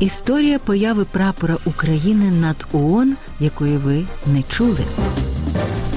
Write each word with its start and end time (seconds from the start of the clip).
Історія 0.00 0.58
появи 0.58 1.04
прапора 1.04 1.56
України 1.64 2.30
над 2.30 2.66
ООН, 2.72 3.16
якої 3.40 3.76
ви 3.76 4.04
не 4.26 4.42
чули. 4.42 4.80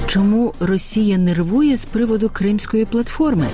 Чому 0.06 0.54
Росія 0.60 1.18
нервує 1.18 1.76
з 1.76 1.86
приводу 1.86 2.30
Кримської 2.32 2.84
платформи? 2.84 3.46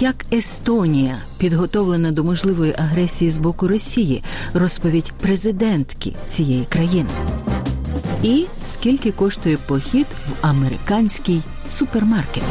Як 0.00 0.26
Естонія 0.32 1.18
підготовлена 1.38 2.12
до 2.12 2.24
можливої 2.24 2.74
агресії 2.78 3.30
з 3.30 3.38
боку 3.38 3.68
Росії, 3.68 4.22
розповідь 4.54 5.12
президентки 5.20 6.12
цієї 6.28 6.64
країни. 6.64 7.10
І 8.22 8.46
скільки 8.64 9.12
коштує 9.12 9.56
похід 9.56 10.06
в 10.28 10.46
американський 10.46 11.42
супермаркет? 11.70 12.44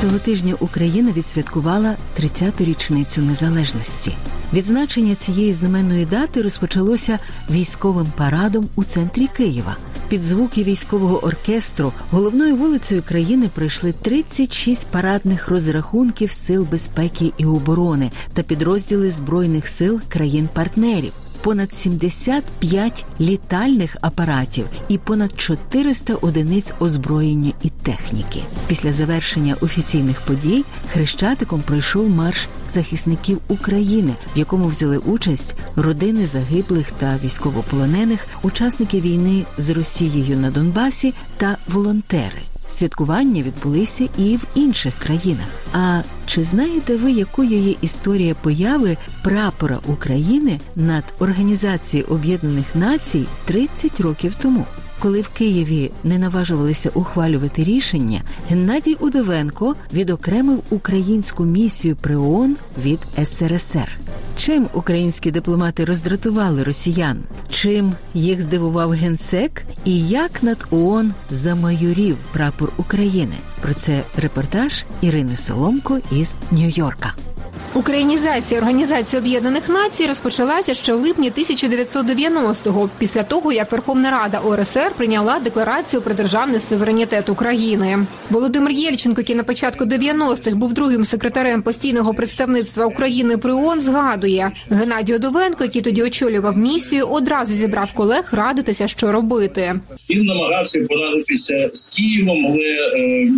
Цього 0.00 0.18
тижня 0.18 0.54
Україна 0.60 1.12
відсвяткувала 1.12 1.96
30-ту 2.20 2.64
річницю 2.64 3.22
незалежності. 3.22 4.16
Відзначення 4.52 5.14
цієї 5.14 5.52
знаменної 5.52 6.04
дати 6.04 6.42
розпочалося 6.42 7.18
військовим 7.50 8.06
парадом 8.16 8.68
у 8.74 8.84
центрі 8.84 9.26
Києва. 9.26 9.76
Під 10.08 10.24
звуки 10.24 10.62
військового 10.62 11.24
оркестру 11.24 11.92
головною 12.10 12.56
вулицею 12.56 13.02
країни 13.02 13.50
пройшли 13.54 13.92
36 13.92 14.86
парадних 14.86 15.48
розрахунків 15.48 16.30
сил 16.30 16.66
безпеки 16.70 17.32
і 17.38 17.44
оборони 17.44 18.10
та 18.32 18.42
підрозділи 18.42 19.10
збройних 19.10 19.68
сил 19.68 20.00
країн-партнерів. 20.08 21.12
Понад 21.42 21.74
75 21.74 23.04
літальних 23.20 23.96
апаратів 24.00 24.66
і 24.88 24.98
понад 24.98 25.40
400 25.40 26.14
одиниць 26.14 26.72
озброєння 26.80 27.52
і 27.62 27.70
техніки. 27.70 28.42
Після 28.66 28.92
завершення 28.92 29.56
офіційних 29.60 30.20
подій 30.20 30.64
хрещатиком 30.92 31.60
пройшов 31.60 32.08
марш 32.08 32.48
захисників 32.68 33.38
України, 33.48 34.14
в 34.36 34.38
якому 34.38 34.68
взяли 34.68 34.98
участь 34.98 35.54
родини 35.76 36.26
загиблих 36.26 36.90
та 36.90 37.18
військовополонених, 37.24 38.26
учасники 38.42 39.00
війни 39.00 39.44
з 39.58 39.70
Росією 39.70 40.36
на 40.36 40.50
Донбасі 40.50 41.14
та 41.36 41.56
волонтери. 41.68 42.49
Святкування 42.70 43.42
відбулися 43.42 44.08
і 44.18 44.36
в 44.36 44.46
інших 44.54 44.94
країнах. 44.94 45.46
А 45.72 46.02
чи 46.26 46.44
знаєте 46.44 46.96
ви, 46.96 47.12
якою 47.12 47.58
є 47.58 47.74
історія 47.80 48.34
появи 48.34 48.96
прапора 49.22 49.78
України 49.86 50.60
над 50.76 51.04
Організацією 51.18 52.08
Об'єднаних 52.08 52.74
Націй 52.74 53.24
30 53.44 54.00
років 54.00 54.34
тому? 54.42 54.66
Коли 55.00 55.20
в 55.20 55.28
Києві 55.28 55.90
не 56.04 56.18
наважувалися 56.18 56.90
ухвалювати 56.94 57.64
рішення, 57.64 58.22
Геннадій 58.48 58.96
Удовенко 59.00 59.76
відокремив 59.92 60.62
українську 60.70 61.44
місію 61.44 61.96
при 61.96 62.16
ООН 62.16 62.56
від 62.84 62.98
СРСР. 63.24 63.98
Чим 64.36 64.66
українські 64.74 65.30
дипломати 65.30 65.84
роздратували 65.84 66.62
росіян? 66.62 67.18
Чим 67.50 67.92
їх 68.14 68.40
здивував 68.40 68.90
генсек? 68.90 69.62
І 69.84 70.08
як 70.08 70.42
над 70.42 70.66
ООН 70.70 71.14
замайорів 71.30 72.16
прапор 72.32 72.72
України? 72.76 73.34
Про 73.62 73.74
це 73.74 74.04
репортаж 74.16 74.84
Ірини 75.00 75.36
Соломко 75.36 75.98
із 76.12 76.34
Нью-Йорка. 76.52 77.29
Українізація 77.74 78.60
Організації 78.60 79.20
Об'єднаних 79.20 79.68
Націй 79.68 80.06
розпочалася 80.06 80.74
ще 80.74 80.92
в 80.92 80.96
липні 80.96 81.30
1990-го, 81.30 82.90
після 82.98 83.22
того 83.22 83.52
як 83.52 83.72
Верховна 83.72 84.10
Рада 84.10 84.38
ОРСР 84.38 84.90
прийняла 84.96 85.38
декларацію 85.38 86.02
про 86.02 86.14
державний 86.14 86.60
суверенітет 86.60 87.28
України. 87.28 87.98
Володимир 88.30 88.72
Єльченко, 88.72 89.20
який 89.20 89.36
на 89.36 89.42
початку 89.42 89.84
90-х 89.84 90.56
був 90.56 90.72
другим 90.72 91.04
секретарем 91.04 91.62
постійного 91.62 92.14
представництва 92.14 92.86
України 92.86 93.38
при 93.38 93.52
ООН, 93.52 93.82
згадує 93.82 94.52
Геннадій 94.70 95.14
Одовенко, 95.14 95.64
який 95.64 95.82
тоді 95.82 96.02
очолював 96.02 96.58
місію, 96.58 97.06
одразу 97.06 97.54
зібрав 97.54 97.92
колег 97.92 98.28
радитися, 98.32 98.88
що 98.88 99.12
робити. 99.12 99.74
Він 100.10 100.24
намагався 100.24 100.86
порадитися 100.88 101.70
з 101.72 101.86
Києвом, 101.86 102.46
але 102.46 103.00
е, 103.00 103.30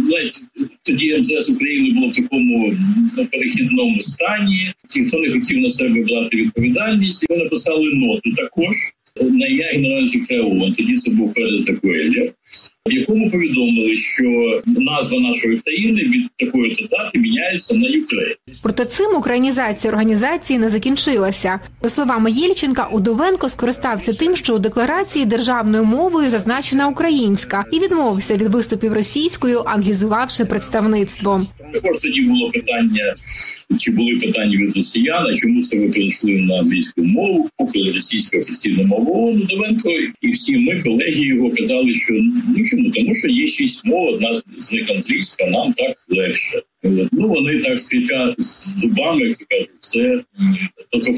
тоді 0.82 1.18
МЗС 1.18 1.50
України 1.50 1.92
було 1.92 2.08
в 2.08 2.12
такому 2.12 2.74
перехідному 3.32 4.00
стані. 4.00 4.72
Ті, 4.88 5.04
хто 5.04 5.18
не 5.18 5.30
хотів 5.30 5.58
на 5.58 5.70
себе 5.70 6.02
брати 6.02 6.36
відповідальність, 6.36 7.22
і 7.22 7.26
вони 7.30 7.44
написали 7.44 7.94
ноту 7.94 8.32
також 8.32 8.74
на 9.20 9.46
ім'я 9.46 9.66
генерального 9.72 10.06
секретаря 10.06 10.42
ООН. 10.42 10.74
Тоді 10.74 10.94
це 10.96 11.10
був 11.10 11.34
Перес 11.34 11.60
де 11.60 11.73
Куельяр, 11.73 12.32
в 12.86 12.92
якому 12.92 13.30
повідомили, 13.30 13.96
що 13.96 14.60
назва 14.66 15.20
нашої 15.20 15.58
країни 15.58 16.02
від 16.02 16.28
такої 16.36 16.74
то 16.74 16.96
дати 16.96 17.18
міняється 17.18 17.74
на 17.74 17.88
Ukraine. 17.88 18.34
Проте 18.62 18.84
цим 18.84 19.16
українізація 19.16 19.92
організації 19.92 20.58
не 20.58 20.68
закінчилася. 20.68 21.60
За 21.82 21.88
словами 21.88 22.30
Єльченка, 22.30 22.88
Удовенко 22.92 23.48
скористався 23.48 24.12
тим, 24.12 24.36
що 24.36 24.54
у 24.54 24.58
декларації 24.58 25.26
державною 25.26 25.84
мовою 25.84 26.28
зазначена 26.28 26.88
українська, 26.88 27.64
і 27.72 27.80
відмовився 27.80 28.36
від 28.36 28.48
виступів 28.48 28.92
російською, 28.92 29.62
англізувавши 29.66 30.44
представництво. 30.44 31.46
Також 31.72 31.98
тоді 32.02 32.20
було 32.20 32.50
питання, 32.50 33.14
чи 33.78 33.92
були 33.92 34.16
питання 34.16 34.56
від 34.56 34.76
росіян, 34.76 35.26
а 35.32 35.34
чому 35.34 35.62
це 35.62 35.78
ви 35.78 35.88
перейшли 35.88 36.32
на 36.32 36.58
англійську 36.58 37.02
мову, 37.04 37.50
поки 37.56 37.92
російська 37.94 38.38
офіційна 38.38 38.86
мова 38.86 39.30
Удовенко 39.30 39.90
і 40.20 40.30
всі 40.30 40.58
ми, 40.58 40.82
колеги 40.82 41.26
його, 41.26 41.50
казали, 41.50 41.94
що 41.94 42.14
чому 42.70 42.90
тому, 42.90 43.14
що 43.14 43.28
є 43.28 43.46
шість 43.46 43.84
мов, 43.84 44.14
одна 44.14 44.34
з 44.58 44.72
них 44.72 44.90
англійська, 44.90 45.46
нам 45.46 45.72
так 45.72 45.96
легше. 46.08 46.62
Ну 47.12 47.28
вони 47.28 47.58
так 47.58 47.80
скрипять 47.80 48.42
з 48.42 48.80
зубами, 48.80 49.36
кажуть, 49.48 49.70
це 49.80 50.20
тобто 50.90 51.12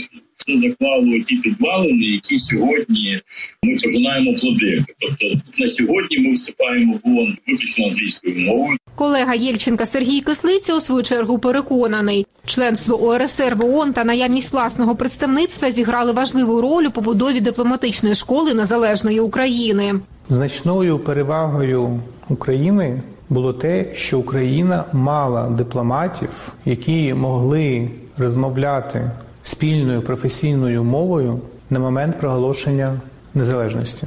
це 0.47 0.59
заклало 0.59 1.19
ті 1.25 1.37
підвалини, 1.37 2.05
які 2.07 2.39
сьогодні 2.39 3.21
ми 3.62 3.77
пожинаємо 3.77 4.35
плоди. 4.35 4.85
Тобто 5.01 5.41
на 5.59 5.69
сьогодні 5.69 6.19
ми 6.19 6.33
вступаємо 6.33 6.99
в 7.05 7.09
ООН 7.09 7.37
виключно 7.47 7.87
англійською 7.87 8.39
мовою. 8.39 8.77
Колега 8.95 9.35
Єльченка 9.35 9.87
Сергій 9.87 10.21
Кислиця 10.21 10.77
у 10.77 10.81
свою 10.81 11.03
чергу 11.03 11.39
переконаний, 11.39 12.27
членство 12.47 13.05
ОРСР 13.05 13.55
в 13.55 13.65
ООН 13.65 13.93
та 13.93 14.05
наявність 14.05 14.53
власного 14.53 14.97
представництва 14.97 15.71
зіграли 15.71 16.12
важливу 16.12 16.61
роль 16.61 16.85
у 16.85 16.91
побудові 16.91 17.41
дипломатичної 17.41 18.15
школи 18.15 18.55
незалежної 18.55 19.21
України. 19.21 19.95
Значною 20.29 20.99
перевагою 20.99 22.01
України 22.29 23.03
було 23.29 23.53
те, 23.53 23.95
що 23.95 24.19
Україна 24.19 24.85
мала 24.93 25.49
дипломатів, 25.49 26.29
які 26.65 27.15
могли 27.15 27.91
розмовляти 28.19 29.11
спільною 29.43 30.03
професійною 30.03 30.85
мовою 30.85 31.41
на 31.71 31.79
момент 31.79 32.19
проголошення 32.21 32.95
незалежності. 33.35 34.07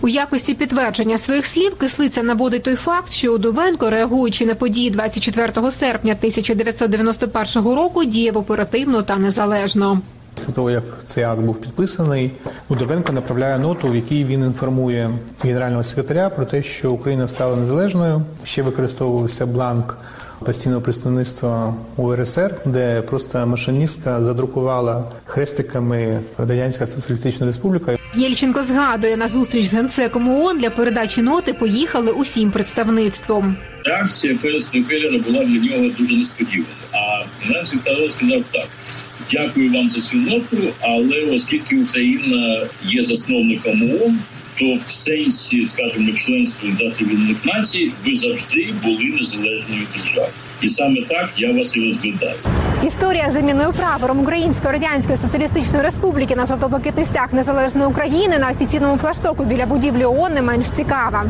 У 0.00 0.08
якості 0.08 0.54
підтвердження 0.54 1.18
своїх 1.18 1.46
слів 1.46 1.74
кислиця 1.74 2.22
наводить 2.22 2.62
той 2.62 2.76
факт, 2.76 3.12
що 3.12 3.32
Удовенко, 3.34 3.90
реагуючи 3.90 4.46
на 4.46 4.54
події 4.54 4.90
24 4.90 5.70
серпня 5.70 6.12
1991 6.12 7.74
року, 7.74 8.04
діяв 8.04 8.36
оперативно 8.36 9.02
та 9.02 9.16
незалежно. 9.16 10.00
Після 10.34 10.52
того, 10.52 10.70
як 10.70 10.84
цей 11.06 11.24
акт 11.24 11.40
був 11.40 11.60
підписаний, 11.60 12.30
Удовенко 12.68 13.12
направляє 13.12 13.58
ноту, 13.58 13.88
в 13.88 13.96
якій 13.96 14.24
він 14.24 14.44
інформує 14.44 15.10
генерального 15.42 15.84
секретаря 15.84 16.30
про 16.30 16.46
те, 16.46 16.62
що 16.62 16.92
Україна 16.92 17.28
стала 17.28 17.56
незалежною. 17.56 18.22
Ще 18.44 18.62
використовувався 18.62 19.46
бланк 19.46 19.98
постійного 20.44 20.80
представництва 20.80 21.74
УРСР, 21.96 22.54
де 22.64 23.02
просто 23.02 23.46
машиністка 23.46 24.22
задрукувала 24.22 25.04
хрестиками 25.26 26.20
Радянська 26.38 26.86
Соціалістична 26.86 27.46
Республіка. 27.46 27.96
Єльченко 28.14 28.62
згадує 28.62 29.16
на 29.16 29.28
зустріч 29.28 29.66
з 29.66 29.72
генсеком 29.72 30.28
ООН 30.28 30.58
для 30.58 30.70
передачі 30.70 31.22
ноти 31.22 31.52
поїхали 31.52 32.12
усім 32.12 32.50
представництвом. 32.50 33.56
Реакція 33.84 34.38
Переса 34.42 34.70
Келлера 34.88 35.18
була 35.18 35.44
для 35.44 35.60
нього 35.60 35.94
дуже 35.98 36.16
несподівана. 36.16 36.66
А 36.92 37.24
генеральний 37.40 37.66
секретар 37.66 38.10
сказав 38.10 38.42
так: 38.52 38.68
дякую 39.30 39.72
вам 39.72 39.88
за 39.88 40.00
цю 40.00 40.16
ноту, 40.16 40.58
але 40.80 41.22
оскільки 41.22 41.76
Україна 41.76 42.66
є 42.84 43.02
засновником 43.02 43.82
ООН, 43.82 44.18
то 44.58 44.74
в 44.74 44.80
сенсі, 44.80 45.66
скажімо, 45.66 46.12
членства 46.12 46.68
Об'єднаних 47.00 47.44
Націй 47.44 47.92
ви 48.06 48.14
завжди 48.14 48.74
були 48.84 49.04
незалежною 49.04 49.86
державою. 49.96 50.32
І 50.64 50.68
саме 50.68 51.00
так 51.08 51.30
я 51.36 51.52
вас 51.52 51.76
і 51.76 51.86
розглядаю. 51.86 52.34
Історія 52.82 53.30
заміною 53.30 53.72
прапором 53.72 54.20
Української 54.20 54.72
радянської 54.72 55.18
соціалістичної 55.18 55.82
республіки 55.82 56.36
на 56.36 56.46
жовто-блакитний 56.46 57.06
стяг 57.06 57.28
незалежної 57.32 57.88
України 57.88 58.38
на 58.38 58.50
офіційному 58.50 58.96
флаштоку 58.96 59.44
біля 59.44 59.66
будівлі 59.66 60.04
ООН 60.04 60.34
не 60.34 60.42
менш 60.42 60.66
цікава. 60.76 61.24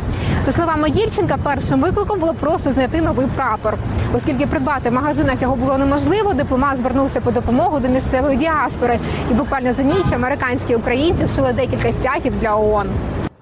За 0.46 0.52
словами 0.52 0.90
Єльченка, 0.90 1.38
першим 1.42 1.80
викликом 1.80 2.20
було 2.20 2.34
просто 2.34 2.72
знайти 2.72 3.00
новий 3.00 3.26
прапор, 3.36 3.74
оскільки 4.14 4.46
придбати 4.46 4.90
в 4.90 4.92
магазинах 4.92 5.42
його 5.42 5.56
було 5.56 5.78
неможливо. 5.78 6.34
Дипломат 6.34 6.78
звернувся 6.78 7.20
по 7.20 7.30
допомогу 7.30 7.78
до 7.78 7.88
місцевої 7.88 8.36
діаспори, 8.36 8.98
і 9.30 9.34
буквально 9.34 9.72
за 9.72 9.82
ніч 9.82 10.06
американські 10.14 10.74
українці 10.74 11.26
зшили 11.26 11.52
декілька 11.52 11.92
стягів 11.92 12.32
для 12.40 12.56
ООН. 12.56 12.86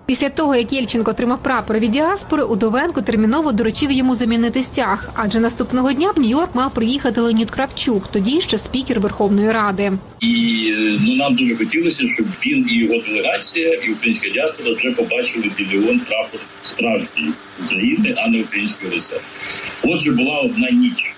Після 0.07 0.29
того, 0.29 0.57
як 0.57 0.73
Єльченко 0.73 1.11
отримав 1.11 1.43
прапор 1.43 1.79
від 1.79 1.91
діаспори, 1.91 2.43
Удовенко 2.43 3.03
терміново 3.03 3.53
доручив 3.53 3.93
йому 3.93 4.15
замінити 4.15 4.63
стяг, 4.63 5.11
адже 5.15 5.41
наступного 5.41 5.93
дня 5.93 6.11
в 6.17 6.21
Нью-Йорк 6.21 6.49
мав 6.55 6.75
приїхати 6.75 7.21
Леонід 7.21 7.51
Кравчук, 7.51 8.09
тоді 8.13 8.41
ще 8.41 8.59
спікер 8.59 9.01
Верховної 9.01 9.53
Ради. 9.53 9.93
І 10.21 10.75
ну 11.01 11.17
нам 11.17 11.35
дуже 11.35 11.57
хотілося, 11.57 12.09
щоб 12.09 12.27
він 12.47 12.67
і 12.69 12.79
його 12.79 13.03
делегація, 13.09 13.75
і 13.75 13.93
українська 13.93 14.29
діаспора 14.29 14.75
вже 14.75 14.91
побачили 14.91 15.51
біля 15.59 15.87
ООН 15.89 16.01
прапор 16.01 16.41
справжньої 16.63 17.33
України, 17.65 18.15
а 18.19 18.29
не 18.29 18.41
української 18.41 18.97
РСР. 18.97 19.21
Отже, 19.83 20.11
була 20.11 20.41
одна 20.41 20.71
ніч. 20.71 21.15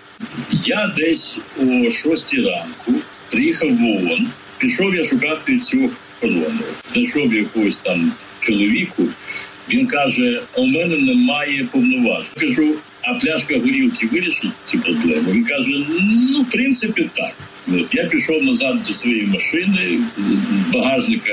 Я 0.64 0.92
десь 0.96 1.38
о 1.60 1.90
шостій 1.90 2.40
ранку 2.40 2.92
приїхав 3.30 3.70
в 3.70 3.84
ООН, 3.84 4.28
пішов 4.58 4.94
я 4.94 5.04
шукати 5.04 5.58
цю 5.58 5.90
колону, 6.20 6.64
знайшов 6.86 7.34
якогось 7.34 7.78
там 7.78 8.12
чоловіку. 8.40 9.08
Він 9.68 9.86
каже: 9.86 10.42
у 10.54 10.66
мене 10.66 10.98
немає 10.98 11.68
повноважень. 11.72 12.32
Кажу, 12.40 12.74
а 13.06 13.14
пляшка 13.14 13.58
горілки 13.58 14.06
вирішить 14.06 14.50
цю 14.64 14.78
проблему. 14.78 15.32
Він 15.32 15.44
каже: 15.44 15.86
ну, 16.30 16.42
в 16.42 16.50
принципі, 16.50 17.10
так. 17.12 17.34
От 17.68 17.94
я 17.94 18.06
пішов 18.06 18.44
назад 18.44 18.82
до 18.86 18.94
своєї 18.94 19.26
машини, 19.26 19.98
багажника 20.72 21.32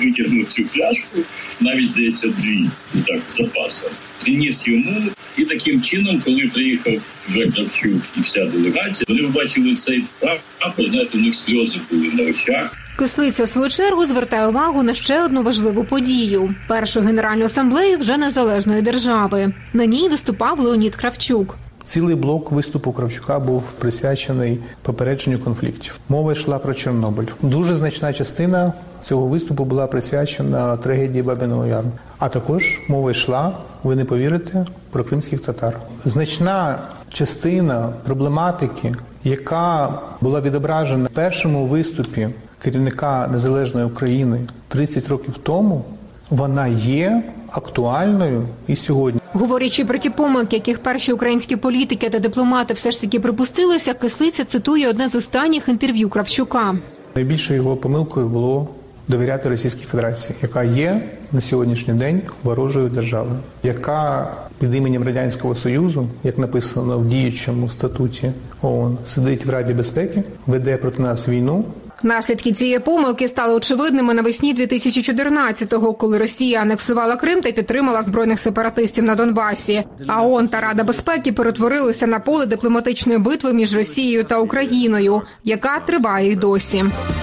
витягнув 0.00 0.46
цю 0.48 0.64
пляшку, 0.64 1.18
навіть 1.60 1.88
здається, 1.88 2.28
дві 2.28 2.70
так 3.06 3.20
з 3.26 3.36
запасом. 3.36 3.90
Приніс 4.22 4.66
йому, 4.66 5.02
і 5.36 5.44
таким 5.44 5.82
чином, 5.82 6.22
коли 6.24 6.50
приїхав 6.54 7.14
вже 7.28 7.50
Кравчук 7.50 8.02
і 8.18 8.20
вся 8.20 8.44
делегація, 8.44 9.06
вони 9.08 9.22
побачили 9.22 9.74
цей 9.74 10.04
прапор, 10.18 10.88
знаєте, 10.90 11.18
у 11.18 11.20
них 11.20 11.34
сльози 11.34 11.78
були 11.90 12.10
на 12.12 12.22
очах. 12.22 12.76
Кислиця, 13.00 13.44
в 13.44 13.48
свою 13.48 13.68
чергу, 13.68 14.04
звертає 14.04 14.48
увагу 14.48 14.82
на 14.82 14.94
ще 14.94 15.24
одну 15.24 15.42
важливу 15.42 15.84
подію: 15.84 16.54
першу 16.68 17.00
генеральну 17.00 17.44
асамблею 17.44 17.98
вже 17.98 18.16
незалежної 18.16 18.82
держави. 18.82 19.52
На 19.72 19.84
ній 19.84 20.08
виступав 20.08 20.60
Леонід 20.60 20.96
Кравчук. 20.96 21.56
Цілий 21.84 22.14
блок 22.14 22.52
виступу 22.52 22.92
Кравчука 22.92 23.38
був 23.38 23.62
присвячений 23.62 24.58
попередженню 24.82 25.38
конфліктів. 25.38 25.98
Мова 26.08 26.32
йшла 26.32 26.58
про 26.58 26.74
Чорнобиль. 26.74 27.26
Дуже 27.42 27.74
значна 27.74 28.12
частина 28.12 28.72
цього 29.02 29.26
виступу 29.26 29.64
була 29.64 29.86
присвячена 29.86 30.76
трагедії 30.76 31.22
Бабиного 31.22 31.66
Яру. 31.66 31.88
А 32.18 32.28
також 32.28 32.80
мова 32.88 33.10
йшла, 33.10 33.52
ви 33.82 33.96
не 33.96 34.04
повірите, 34.04 34.66
про 34.90 35.04
кримських 35.04 35.40
татар. 35.40 35.80
Значна 36.04 36.78
частина 37.08 37.88
проблематики, 38.04 38.94
яка 39.24 39.98
була 40.20 40.40
відображена 40.40 41.04
в 41.04 41.14
першому 41.14 41.66
виступі 41.66 42.28
керівника 42.62 43.28
незалежної 43.32 43.86
України 43.86 44.40
30 44.68 45.08
років 45.08 45.38
тому, 45.38 45.84
вона 46.30 46.66
є 46.66 47.22
актуальною 47.50 48.46
і 48.66 48.76
сьогодні. 48.76 49.20
Говорячи 49.32 49.84
про 49.84 49.98
ті 49.98 50.10
помилки, 50.10 50.56
яких 50.56 50.78
перші 50.78 51.12
українські 51.12 51.56
політики 51.56 52.10
та 52.10 52.18
дипломати 52.18 52.74
все 52.74 52.90
ж 52.90 53.00
таки 53.00 53.20
припустилися, 53.20 53.94
кислиця 53.94 54.44
цитує 54.44 54.88
одне 54.88 55.08
з 55.08 55.14
останніх 55.14 55.68
інтерв'ю 55.68 56.08
Кравчука. 56.08 56.74
Найбільшою 57.14 57.62
його 57.62 57.76
помилкою 57.76 58.28
було 58.28 58.68
довіряти 59.10 59.48
Російській 59.48 59.84
Федерації, 59.84 60.34
яка 60.42 60.62
є 60.62 61.02
на 61.32 61.40
сьогоднішній 61.40 61.94
день 61.94 62.22
ворожою 62.42 62.88
державою, 62.88 63.36
яка 63.62 64.30
під 64.58 64.74
іменем 64.74 65.04
радянського 65.04 65.54
союзу, 65.54 66.08
як 66.24 66.38
написано 66.38 66.98
в 66.98 67.06
діючому 67.06 67.68
статуті 67.68 68.32
ООН, 68.62 68.98
сидить 69.06 69.46
в 69.46 69.50
Раді 69.50 69.74
безпеки, 69.74 70.22
веде 70.46 70.76
проти 70.76 71.02
нас 71.02 71.28
війну. 71.28 71.64
Наслідки 72.02 72.52
цієї 72.52 72.78
помилки 72.78 73.28
стали 73.28 73.54
очевидними 73.54 74.14
навесні 74.14 74.54
2014-го, 74.54 75.94
коли 75.94 76.18
Росія 76.18 76.60
анексувала 76.60 77.16
Крим 77.16 77.40
та 77.40 77.52
підтримала 77.52 78.02
збройних 78.02 78.40
сепаратистів 78.40 79.04
на 79.04 79.14
Донбасі. 79.14 79.84
А 80.06 80.26
ООН 80.26 80.48
та 80.48 80.60
Рада 80.60 80.84
безпеки 80.84 81.32
перетворилися 81.32 82.06
на 82.06 82.18
поле 82.18 82.46
дипломатичної 82.46 83.18
битви 83.18 83.52
між 83.52 83.76
Росією 83.76 84.24
та 84.24 84.38
Україною, 84.38 85.22
яка 85.44 85.80
триває 85.80 86.32
й 86.32 86.36
досі.– 86.36 86.84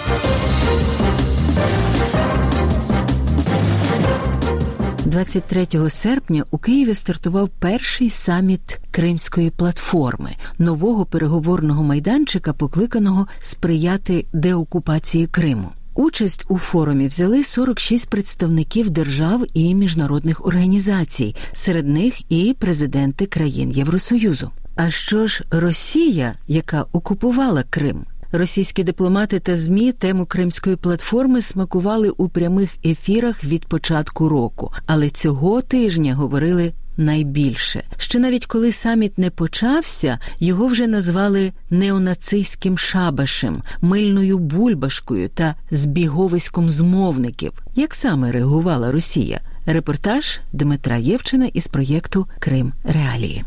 23 5.07 5.89
серпня 5.89 6.43
у 6.51 6.57
Києві 6.57 6.93
стартував 6.93 7.49
перший 7.49 8.09
саміт 8.09 8.79
Кримської 8.91 9.49
платформи 9.49 10.35
нового 10.59 11.05
переговорного 11.05 11.83
майданчика, 11.83 12.53
покликаного 12.53 13.27
сприяти 13.41 14.25
деокупації 14.33 15.27
Криму. 15.27 15.69
Участь 15.95 16.45
у 16.49 16.57
форумі 16.57 17.07
взяли 17.07 17.43
46 17.43 18.09
представників 18.09 18.89
держав 18.89 19.45
і 19.53 19.75
міжнародних 19.75 20.45
організацій, 20.45 21.35
серед 21.53 21.87
них 21.87 22.31
і 22.31 22.55
президенти 22.59 23.25
країн 23.25 23.71
Євросоюзу. 23.71 24.51
А 24.75 24.89
що 24.89 25.27
ж 25.27 25.43
Росія, 25.51 26.35
яка 26.47 26.85
окупувала 26.91 27.63
Крим? 27.69 28.05
Російські 28.31 28.83
дипломати 28.83 29.39
та 29.39 29.55
змі 29.55 29.91
тему 29.91 30.25
кримської 30.25 30.75
платформи 30.75 31.41
смакували 31.41 32.09
у 32.09 32.29
прямих 32.29 32.69
ефірах 32.85 33.43
від 33.43 33.65
початку 33.65 34.29
року, 34.29 34.73
але 34.85 35.09
цього 35.09 35.61
тижня 35.61 36.15
говорили 36.15 36.73
найбільше. 36.97 37.83
Ще 37.97 38.19
навіть 38.19 38.45
коли 38.45 38.71
саміт 38.71 39.17
не 39.17 39.29
почався, 39.29 40.19
його 40.39 40.67
вже 40.67 40.87
назвали 40.87 41.51
неонацистським 41.69 42.77
шабашем, 42.77 43.63
мильною 43.81 44.37
бульбашкою 44.37 45.29
та 45.29 45.55
збіговиськом 45.71 46.69
змовників. 46.69 47.51
Як 47.75 47.95
саме 47.95 48.31
реагувала 48.31 48.91
Росія? 48.91 49.41
Репортаж 49.65 50.39
Дмитра 50.53 50.97
Євчина 50.97 51.45
із 51.45 51.67
проєкту 51.67 52.27
Крим 52.39 52.73
Реалії. 52.83 53.43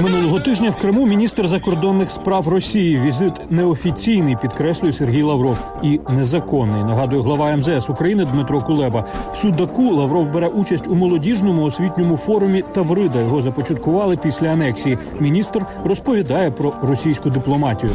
Минулого 0.00 0.40
тижня 0.40 0.70
в 0.70 0.76
Криму 0.76 1.06
міністр 1.06 1.48
закордонних 1.48 2.10
справ 2.10 2.48
Росії. 2.48 3.00
Візит 3.00 3.32
неофіційний, 3.50 4.36
підкреслює 4.42 4.92
Сергій 4.92 5.22
Лавров, 5.22 5.56
і 5.82 6.00
незаконний. 6.10 6.84
Нагадує 6.84 7.22
глава 7.22 7.56
МЗС 7.56 7.90
України 7.90 8.24
Дмитро 8.24 8.60
Кулеба. 8.60 9.04
В 9.32 9.36
Судаку 9.36 9.94
Лавров 9.94 10.30
бере 10.32 10.46
участь 10.48 10.88
у 10.88 10.94
молодіжному 10.94 11.64
освітньому 11.64 12.16
форумі 12.16 12.64
Таврида. 12.74 13.20
Його 13.20 13.42
започаткували 13.42 14.16
після 14.16 14.48
анексії. 14.48 14.98
Міністр 15.20 15.66
розповідає 15.84 16.50
про 16.50 16.72
російську 16.82 17.30
дипломатію. 17.30 17.92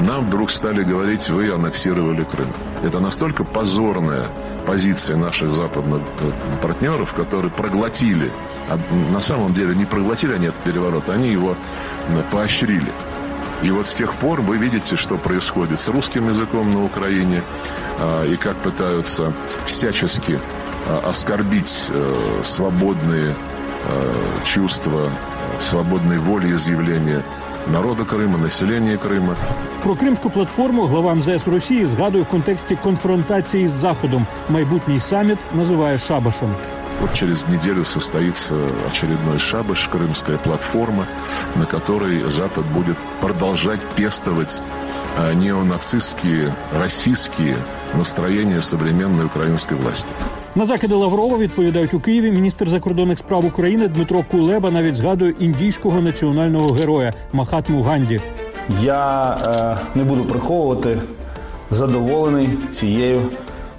Нам 0.00 0.26
вдруг 0.26 0.50
стали 0.50 0.82
говорить, 0.82 1.30
вы 1.30 1.54
аннексировали 1.54 2.24
Крым. 2.24 2.48
Это 2.84 3.00
настолько 3.00 3.44
позорная 3.44 4.24
позиция 4.66 5.16
наших 5.16 5.52
западных 5.52 6.00
партнеров, 6.62 7.14
которые 7.14 7.50
проглотили, 7.50 8.30
а 8.57 8.57
на 9.12 9.20
самом 9.20 9.54
деле 9.54 9.74
не 9.74 9.84
проглотили 9.84 10.34
они 10.34 10.46
этот 10.46 10.60
переворот, 10.64 11.08
они 11.08 11.28
его 11.28 11.56
поощрили. 12.30 12.92
И 13.62 13.70
вот 13.70 13.86
с 13.86 13.94
тех 13.94 14.14
пор 14.14 14.40
вы 14.40 14.58
видите, 14.58 14.96
что 14.96 15.16
происходит 15.16 15.80
с 15.80 15.88
русским 15.88 16.28
языком 16.28 16.72
на 16.72 16.84
Украине, 16.84 17.42
и 18.28 18.36
как 18.36 18.56
пытаются 18.56 19.32
всячески 19.64 20.38
оскорбить 21.04 21.90
свободные 22.42 23.34
чувства, 24.44 25.08
свободной 25.60 26.18
воли 26.18 26.52
изъявления 26.54 27.22
народу 27.66 28.04
Криму, 28.04 28.38
населення 28.38 28.96
Криму. 28.96 29.34
Про 29.82 29.94
кримську 29.94 30.30
платформу 30.30 30.86
глава 30.86 31.14
МЗС 31.14 31.46
Росії 31.46 31.86
згадує 31.86 32.24
в 32.24 32.26
контексті 32.26 32.76
конфронтації 32.76 33.68
з 33.68 33.70
Заходом. 33.70 34.26
Майбутній 34.48 35.00
саміт 35.00 35.38
називає 35.54 35.98
шабашем. 35.98 36.54
Вот 37.01 37.13
через 37.13 37.47
неделю 37.47 37.85
состоится 37.85 38.55
очередной 38.89 39.37
шабаш, 39.37 39.87
крымская 39.87 40.37
платформа, 40.37 41.05
на 41.55 41.65
которой 41.65 42.19
Запад 42.29 42.65
будет 42.65 42.97
продолжать 43.21 43.79
пестовать 43.95 44.61
неонацистские, 45.35 46.53
российские 46.73 47.55
настроения 47.93 48.61
современной 48.61 49.25
украинской 49.25 49.75
власти. 49.75 50.11
На 50.55 50.65
закиди 50.65 50.95
Лаврова 50.95 51.37
відповідають 51.37 51.93
у 51.93 51.99
Києві. 51.99 52.31
Міністр 52.31 52.69
закордонних 52.69 53.17
справ 53.17 53.45
України 53.45 53.87
Дмитро 53.87 54.23
Кулеба 54.31 54.71
навіть 54.71 54.95
згадує 54.95 55.33
індійського 55.39 56.01
національного 56.01 56.71
героя 56.71 57.13
Махатму 57.33 57.81
Ганді. 57.81 58.21
Я 58.81 59.37
е, 59.85 59.97
не 59.97 60.03
буду 60.03 60.25
приховувати 60.25 61.01
задоволений 61.71 62.49
цією 62.73 63.21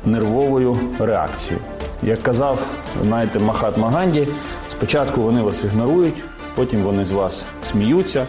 нервовою 0.05 0.77
реакцією. 0.99 1.63
Як 2.03 2.23
казав, 2.23 2.67
знаєте, 3.03 3.39
Махатма 3.39 3.91
Ганді, 3.91 4.29
спочатку 4.73 5.23
вони 5.23 5.43
вас 5.43 5.65
ігнорують, 5.65 6.25
потім 6.55 6.83
вони 6.83 7.05
з 7.05 7.13
вас 7.13 7.45
сміються, 7.71 8.27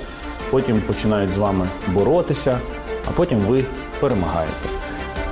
потім 0.49 0.81
починають 0.81 1.33
з 1.33 1.37
вами 1.37 1.67
боротися, 1.87 2.59
а 3.07 3.11
потім 3.11 3.39
ви 3.39 3.65
перемагаєте. 3.99 4.69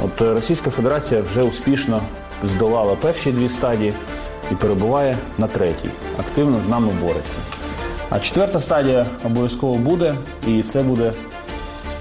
От 0.04 0.22
е, 0.22 0.34
Російська 0.34 0.70
Федерація 0.70 1.22
вже 1.22 1.44
успішно 1.44 2.02
здолала 2.44 2.96
перші 2.96 3.32
дві 3.32 3.50
стадії 3.50 3.94
і 4.52 4.56
перебуває 4.56 5.18
на 5.38 5.48
третій. 5.48 5.90
Активно 6.20 6.62
з 6.62 6.68
нами 6.68 6.92
бореться. 7.02 7.38
А 8.10 8.20
четверта 8.20 8.60
стадія 8.60 9.06
обов'язково 9.24 9.78
буде, 9.78 10.16
і 10.48 10.62
це 10.62 10.84
буде 10.84 11.14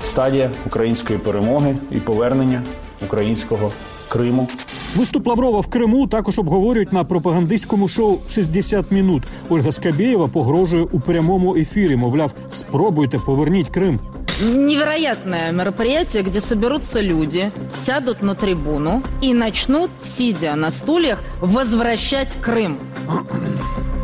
стадія 0.05 0.51
української 0.67 1.19
перемоги 1.19 1.77
і 1.91 2.01
повернення 2.01 2.63
українського 3.03 3.73
Криму. 4.09 4.49
Виступ 4.97 5.26
Лаврова 5.26 5.61
в 5.61 5.66
Криму 5.66 6.07
також 6.07 6.38
обговорюють 6.38 6.92
на 6.92 7.04
пропагандистському 7.04 7.88
шоу 7.88 8.18
«60 8.30 8.85
минут. 8.90 9.23
Ольга 9.49 9.73
Скабєєва 9.73 10.28
погрожує 10.28 10.83
у 10.92 11.00
прямому 11.00 11.57
ефірі. 11.57 11.97
Мовляв, 11.97 12.33
спробуйте 12.54 13.18
поверніть 13.18 13.68
Крим. 13.68 13.99
невероятное 14.40 15.52
мероприятие, 15.52 16.23
где 16.23 16.40
соберутся 16.40 17.02
люди, 17.02 17.50
сядут 17.85 18.23
на 18.23 18.35
трибуну 18.35 19.02
и 19.21 19.35
начнут, 19.35 19.90
сидя 20.00 20.57
на 20.57 20.71
стульях, 20.71 21.18
возвращать 21.40 22.38
Крым. 22.47 22.75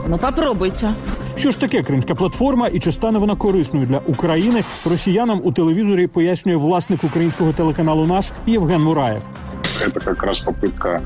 Ну, 0.08 0.18
попробуйте. 0.18 0.90
Що 1.36 1.50
ж 1.50 1.60
таке 1.60 1.82
кримська 1.82 2.14
платформа 2.14 2.68
і 2.68 2.80
чи 2.80 2.92
стане 2.92 3.18
вона 3.18 3.36
корисною 3.36 3.86
для 3.86 3.98
України? 3.98 4.62
Росіянам 4.90 5.40
у 5.44 5.52
телевізорі 5.52 6.06
пояснює 6.06 6.56
власник 6.56 7.04
українського 7.04 7.52
телеканалу 7.52 8.06
Наш 8.06 8.30
Євген 8.46 8.82
Мураєв. 8.82 9.22
Это 9.86 10.00
как 10.00 10.24
раз 10.24 10.39
попытка 10.39 11.01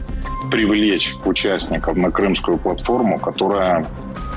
привлечь 0.52 1.16
участников 1.26 1.98
на 1.98 2.12
крымскую 2.12 2.58
платформу, 2.58 3.20
которая 3.20 3.86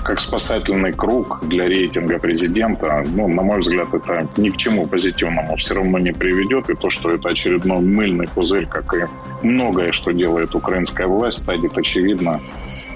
как 0.06 0.20
спасательный 0.20 0.92
круг 0.92 1.40
для 1.42 1.64
рейтинга 1.64 2.18
президента, 2.20 3.04
ну, 3.14 3.26
на 3.26 3.42
мой 3.42 3.58
взгляд, 3.58 3.88
это 3.92 4.28
ни 4.36 4.50
к 4.50 4.56
чему 4.56 4.86
позитивному 4.86 5.56
все 5.56 5.74
равно 5.74 5.98
не 5.98 6.12
приведет. 6.12 6.70
И 6.70 6.74
то, 6.74 6.90
что 6.90 7.10
это 7.10 7.28
очередной 7.30 7.80
мыльный 7.80 8.28
пузырь, 8.28 8.66
как 8.66 8.94
и 8.94 9.06
многое, 9.42 9.90
что 9.90 10.12
делает 10.12 10.54
украинская 10.54 11.08
власть, 11.08 11.42
станет 11.42 11.76
очевидно 11.76 12.40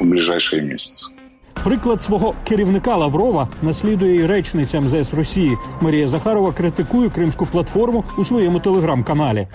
в 0.01 0.05
ближайшие 0.05 0.63
месяцы. 0.63 1.11
Приклад 1.65 2.03
свого 2.03 2.35
керівника 2.45 2.97
Лаврова 2.97 3.49
наслідує 3.63 4.17
і 4.17 4.27
речниця 4.27 4.81
МЗС 4.81 5.15
Росії. 5.15 5.57
Марія 5.81 6.09
Захарова 6.09 6.53
критикує 6.53 7.11
кримську 7.11 7.47
платформу 7.47 8.05
у 8.19 8.25
своєму 8.25 8.61
телеграм-каналі. 8.61 9.49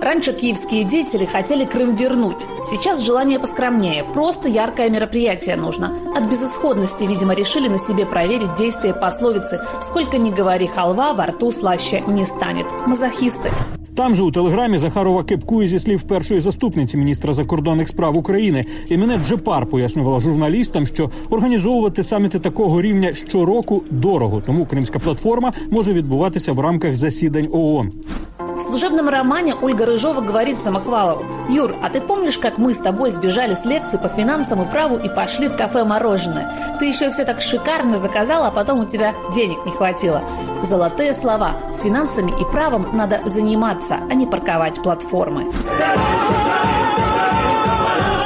Раньше 0.00 0.32
киевские 0.32 0.84
деятели 0.84 1.24
хотели 1.24 1.64
Крым 1.64 1.94
вернуть. 1.94 2.46
Сейчас 2.64 3.00
желание 3.00 3.38
поскромнее. 3.38 4.04
Просто 4.04 4.48
яркое 4.48 4.90
мероприятие 4.90 5.56
нужно. 5.56 5.92
От 6.16 6.26
безысходности, 6.26 7.04
видимо, 7.04 7.34
решили 7.34 7.68
на 7.68 7.78
себе 7.78 8.04
проверить 8.04 8.54
действие 8.54 8.94
пословицы 8.94 9.60
«Сколько 9.80 10.18
ни 10.18 10.30
говори 10.30 10.66
халва, 10.66 11.12
во 11.12 11.26
рту 11.26 11.50
слаще 11.52 12.02
не 12.06 12.24
станет». 12.24 12.66
Мазохисты. 12.86 13.50
Там 13.94 14.14
же 14.14 14.22
у 14.22 14.30
телеграмі 14.30 14.78
Захарова 14.78 15.24
кипкує 15.24 15.68
зі 15.68 15.78
слів 15.78 16.02
першої 16.02 16.40
заступниці 16.40 16.96
міністра 16.96 17.32
закордонних 17.32 17.88
справ 17.88 18.18
України. 18.18 18.64
І 18.88 18.96
мене 18.96 19.18
Джепар 19.26 19.66
пояснювала 19.66 20.20
журналістам, 20.20 20.86
що 20.86 21.10
організовувати 21.30 22.02
саміти 22.02 22.38
такого 22.38 22.82
рівня 22.82 23.14
щороку 23.14 23.82
дорого. 23.90 24.42
Тому 24.46 24.66
кримська 24.66 24.98
платформа 24.98 25.52
може 25.70 25.92
відбуватися 25.92 26.52
в 26.52 26.60
рамках 26.60 26.96
засідань 26.96 27.48
ООН. 27.52 27.92
В 28.56 28.60
служебном 28.60 29.08
романе 29.08 29.54
Ольга 29.60 29.86
Рыжова 29.86 30.20
говорит 30.20 30.58
Самохвалову 30.58 31.24
«Юр, 31.48 31.74
а 31.82 31.90
ты 31.90 32.00
помнишь, 32.00 32.38
как 32.38 32.58
мы 32.58 32.72
с 32.72 32.78
тобой 32.78 33.10
сбежали 33.10 33.54
с 33.54 33.64
лекции 33.64 33.98
по 33.98 34.08
финансам 34.08 34.62
и 34.62 34.70
праву 34.70 34.96
и 34.96 35.08
пошли 35.08 35.48
в 35.48 35.56
кафе 35.56 35.84
«Мороженое»? 35.84 36.78
Ты 36.78 36.86
еще 36.86 37.10
все 37.10 37.24
так 37.24 37.40
шикарно 37.40 37.98
заказал, 37.98 38.44
а 38.44 38.50
потом 38.50 38.80
у 38.80 38.84
тебя 38.84 39.14
денег 39.34 39.64
не 39.64 39.72
хватило». 39.72 40.22
Золотые 40.62 41.12
слова. 41.12 41.56
Финансами 41.82 42.30
и 42.30 42.44
правом 42.52 42.86
надо 42.92 43.20
заниматься, 43.26 43.98
а 44.10 44.14
не 44.14 44.26
парковать 44.26 44.82
платформы. 44.82 45.52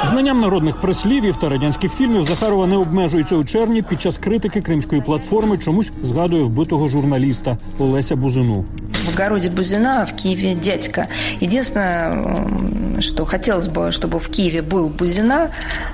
Знанням 0.09 0.39
народних 0.39 0.77
прислів'їв 0.77 1.37
та 1.37 1.49
радянських 1.49 1.93
фільмів 1.93 2.23
Захарова 2.23 2.67
не 2.67 2.77
обмежується 2.77 3.35
у 3.35 3.43
червні 3.43 3.81
під 3.81 4.01
час 4.01 4.17
критики 4.17 4.61
кримської 4.61 5.01
платформи. 5.01 5.57
Чомусь 5.57 5.91
згадує 6.01 6.43
вбитого 6.43 6.87
журналіста 6.87 7.57
Олеся 7.79 8.15
Бузину. 8.15 8.65
в 9.04 9.08
огороде 9.08 9.50
Бузина, 9.50 10.06
в 10.06 10.14
Киеве 10.14 10.54
дядька. 10.54 11.08
Единственное, 11.40 13.00
что 13.00 13.24
хотелось 13.24 13.68
бы, 13.68 13.92
чтобы 13.92 14.20
в 14.20 14.28
Киеве 14.28 14.62
был 14.62 14.88
Бузина, 14.88 15.50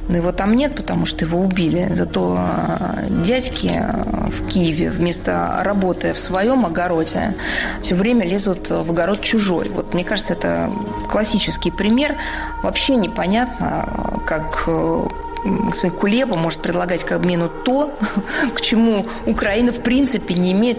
но 0.09 0.17
его 0.17 0.33
там 0.33 0.55
нет, 0.55 0.75
потому 0.75 1.07
что 1.07 1.25
его 1.25 1.41
убили. 1.41 1.89
Зато 1.95 2.39
э, 2.39 3.07
дядьки 3.25 3.73
э, 3.75 4.29
в 4.31 4.47
Киеве 4.49 4.91
вместо 4.91 5.61
работы 5.65 6.13
в 6.13 6.19
своем 6.19 6.67
огороде 6.67 7.35
все 7.83 7.95
время 7.95 8.27
лезут 8.27 8.71
в 8.71 8.91
огород 8.91 9.21
чужой. 9.21 9.69
Вот 9.71 9.95
мне 9.95 10.05
кажется, 10.05 10.35
это 10.35 10.71
классический 11.11 11.71
пример. 11.71 12.17
Вообще 12.63 12.97
непонятно, 12.97 14.21
как 14.27 14.65
э, 14.67 15.07
господин 15.45 15.97
Кулеба 15.97 16.37
может 16.37 16.61
предлагать 16.61 17.05
к 17.05 17.13
обмену 17.13 17.49
то, 17.49 17.95
к 18.55 18.61
чему 18.61 19.07
Украина 19.27 19.73
в 19.73 19.81
принципе 19.81 20.35
не 20.35 20.53
имеет 20.53 20.79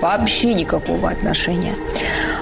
вообще 0.00 0.54
никакого 0.54 1.10
отношения. 1.10 1.74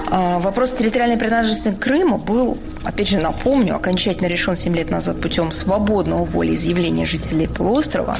Вопрос 0.09 0.71
территориальной 0.71 1.17
принадлежности 1.17 1.69
к 1.69 1.79
Крыму 1.79 2.17
был, 2.17 2.57
опять 2.84 3.08
же, 3.08 3.18
напомню, 3.18 3.74
окончательно 3.74 4.28
решен 4.28 4.56
7 4.56 4.76
лет 4.76 4.90
назад 4.90 5.20
путем 5.20 5.52
свободного 5.52 6.24
волеизъявления 6.24 7.06
жителей 7.06 7.46
полуострова. 7.46 8.16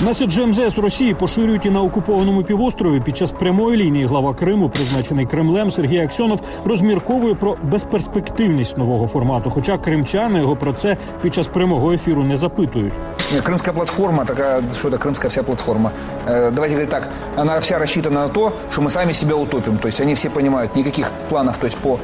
Меседжі 0.00 0.46
МЗС 0.46 0.78
Росії 0.78 1.14
поширюють 1.14 1.66
і 1.66 1.70
на 1.70 1.82
окупованому 1.82 2.42
півострові. 2.42 3.00
Під 3.00 3.16
час 3.16 3.32
прямої 3.32 3.76
лінії 3.76 4.06
глава 4.06 4.34
Криму, 4.34 4.68
призначений 4.68 5.26
Кремлем, 5.26 5.70
Сергій 5.70 5.98
Аксьонов 5.98 6.40
розмірковує 6.64 7.34
про 7.34 7.56
безперспективність 7.62 8.78
нового 8.78 9.06
формату. 9.06 9.50
Хоча 9.50 9.78
кримчани 9.78 10.38
його 10.38 10.56
про 10.56 10.72
це 10.72 10.96
під 11.22 11.34
час 11.34 11.46
прямого 11.46 11.92
ефіру 11.92 12.24
не 12.24 12.36
запитують. 12.36 12.92
Нет, 13.32 13.42
крымская 13.42 13.72
платформа, 13.72 14.24
такая, 14.24 14.62
что 14.78 14.88
это 14.88 14.98
крымская 14.98 15.30
вся 15.30 15.42
платформа. 15.42 15.90
Э, 16.26 16.50
давайте 16.50 16.74
говорить 16.74 16.90
так, 16.90 17.08
она 17.36 17.58
вся 17.60 17.78
рассчитана 17.78 18.22
на 18.22 18.28
то, 18.28 18.52
что 18.70 18.82
мы 18.82 18.90
сами 18.90 19.12
себя 19.12 19.34
утопим. 19.34 19.78
То 19.78 19.88
есть 19.88 20.00
они 20.00 20.14
все 20.14 20.30
понимают, 20.30 20.76
никаких 20.76 21.10
планов, 21.28 21.56
то 21.56 21.66
есть 21.66 21.78
по 21.78 21.94
э, 21.94 21.98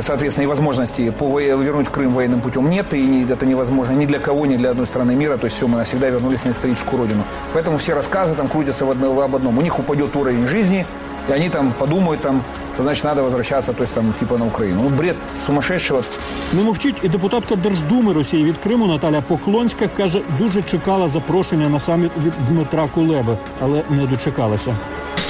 соответственно, 0.00 0.44
и 0.44 0.48
возможности 0.48 1.10
по 1.10 1.26
во- 1.28 1.40
вернуть 1.40 1.88
Крым 1.88 2.12
военным 2.14 2.40
путем 2.40 2.70
нет, 2.70 2.86
и 2.94 3.26
это 3.30 3.46
невозможно 3.46 3.92
ни 3.92 4.06
для 4.06 4.18
кого, 4.18 4.46
ни 4.46 4.56
для 4.56 4.70
одной 4.70 4.86
страны 4.86 5.14
мира. 5.16 5.36
То 5.36 5.44
есть 5.46 5.56
все, 5.56 5.66
мы 5.66 5.76
навсегда 5.78 6.08
вернулись 6.10 6.44
на 6.44 6.50
историческую 6.50 6.98
родину. 7.02 7.22
Поэтому 7.54 7.76
все 7.78 7.94
рассказы 7.94 8.34
там 8.34 8.48
крутятся 8.48 8.84
в 8.84 8.90
одно- 8.90 9.20
об 9.22 9.34
одном. 9.36 9.58
У 9.58 9.62
них 9.62 9.78
упадет 9.78 10.16
уровень 10.16 10.46
жизни, 10.46 10.86
и 11.28 11.32
они 11.32 11.48
там 11.48 11.72
подумают, 11.78 12.20
там, 12.20 12.42
что 12.74 12.82
значит 12.82 13.04
надо 13.04 13.22
возвращаться, 13.22 13.72
то 13.72 13.82
есть 13.82 13.94
там 13.94 14.14
типа 14.20 14.38
на 14.38 14.46
Украину. 14.46 14.82
Ну, 14.82 14.88
бред 14.88 15.16
сумасшедшего. 15.46 16.02
Не 16.52 16.62
мовчить 16.62 16.96
і 17.02 17.08
депутатка 17.08 17.56
Держдуми 17.56 18.12
Росії 18.12 18.44
від 18.44 18.58
Криму 18.58 18.86
Наталя 18.86 19.20
Поклонська 19.20 19.88
каже, 19.96 20.20
дуже 20.38 20.62
чекала 20.62 21.08
запрошення 21.08 21.68
на 21.68 21.80
саміт 21.80 22.10
від 22.24 22.32
Дмитра 22.48 22.88
Кулеби, 22.94 23.36
але 23.60 23.82
не 23.90 24.06
дочекалася. 24.06 24.76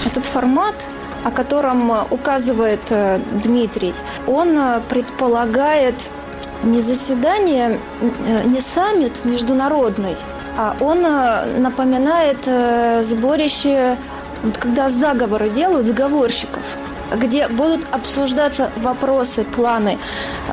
Этот 0.06 0.25
формат, 0.25 0.75
о 1.25 1.32
котором 1.32 1.91
указывает 2.12 2.82
э, 2.89 3.20
Дмитрий, 3.44 3.96
он 4.27 4.58
э, 4.58 4.79
предполагает 4.88 5.96
не 6.63 6.82
заседание, 6.82 7.79
э, 8.27 8.44
не 8.46 8.62
саммит 8.62 9.25
международный, 9.25 10.15
а 10.58 10.75
он 10.79 11.01
напоминает 11.62 12.38
сборище, 13.03 13.98
вот 14.44 14.58
когда 14.58 14.88
заговоры 14.88 15.50
делают, 15.50 15.88
заговорщиков 15.88 16.62
где 17.13 17.48
будут 17.50 17.82
обсуждаться 17.91 18.72
вопросы, 18.77 19.44
планы 19.44 20.00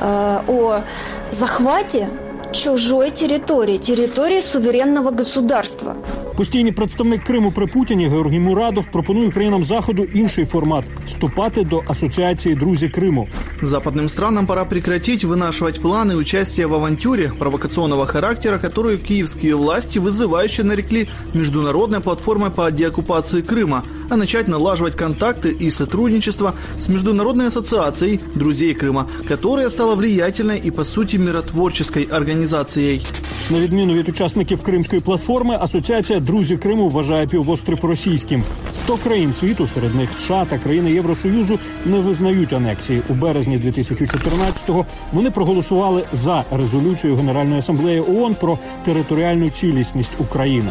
о 0.02 0.82
захвате 1.30 2.10
чужой 2.52 3.10
территории, 3.10 3.78
территории 3.78 4.40
суверенного 4.40 5.10
государства. 5.10 5.96
Постійний 6.37 6.71
представник 6.71 7.23
Криму 7.23 7.51
при 7.51 7.67
Путіні 7.67 8.07
Георгій 8.07 8.39
Мурадов 8.39 8.91
пропонує 8.91 9.31
країнам 9.31 9.63
заходу 9.63 10.03
інший 10.13 10.45
формат 10.45 10.85
вступати 11.05 11.63
до 11.63 11.83
асоціації 11.87 12.55
друзі 12.55 12.89
Криму. 12.89 13.27
Западным 13.61 14.09
странам 14.09 14.45
пора 14.45 14.65
прекратить 14.65 15.23
вынашивать 15.23 15.81
планы 15.81 16.15
участия 16.15 16.67
в 16.67 16.73
авантюре 16.73 17.31
провокационного 17.39 18.05
характера, 18.05 18.59
которую 18.59 18.97
киевские 18.99 19.55
власти 19.55 19.99
вызывающе 19.99 20.63
нарекли 20.63 21.07
международной 21.33 22.01
платформой 22.01 22.51
по 22.51 22.71
деоккупации 22.71 23.41
Крыма, 23.41 23.83
а 24.09 24.15
начать 24.15 24.47
налаживать 24.47 24.95
контакты 24.95 25.49
и 25.49 25.71
сотрудничество 25.71 26.53
с 26.77 26.87
Международной 26.87 27.47
ассоциацией 27.47 28.19
друзей 28.35 28.75
Крыма, 28.75 29.07
которая 29.27 29.69
стала 29.69 29.95
влиятельной 29.95 30.59
и, 30.59 30.71
по 30.71 30.83
сути, 30.83 31.17
миротворческой 31.17 32.03
организацией. 32.03 33.01
На 33.50 33.60
відміну 33.60 33.94
від 33.94 34.08
учасників 34.08 34.62
кримської 34.62 35.02
платформи, 35.02 35.58
асоціація 35.60 36.20
Друзі 36.20 36.56
Криму 36.56 36.88
вважає 36.88 37.26
півострів 37.26 37.84
російським. 37.84 38.42
Сто 38.74 38.96
країн 38.96 39.32
світу, 39.32 39.68
серед 39.74 39.94
них 39.94 40.12
США 40.12 40.46
та 40.50 40.58
країни 40.58 40.92
Євросоюзу, 40.92 41.58
не 41.86 41.98
визнають 41.98 42.52
анексії. 42.52 43.02
У 43.08 43.14
березні 43.14 43.58
2014-го 43.58 44.86
вони 45.12 45.30
проголосували 45.30 46.04
за 46.12 46.44
резолюцію 46.50 47.16
Генеральної 47.16 47.58
асамблеї 47.58 48.00
ООН 48.00 48.34
про 48.34 48.58
територіальну 48.84 49.50
цілісність 49.50 50.12
України. 50.18 50.70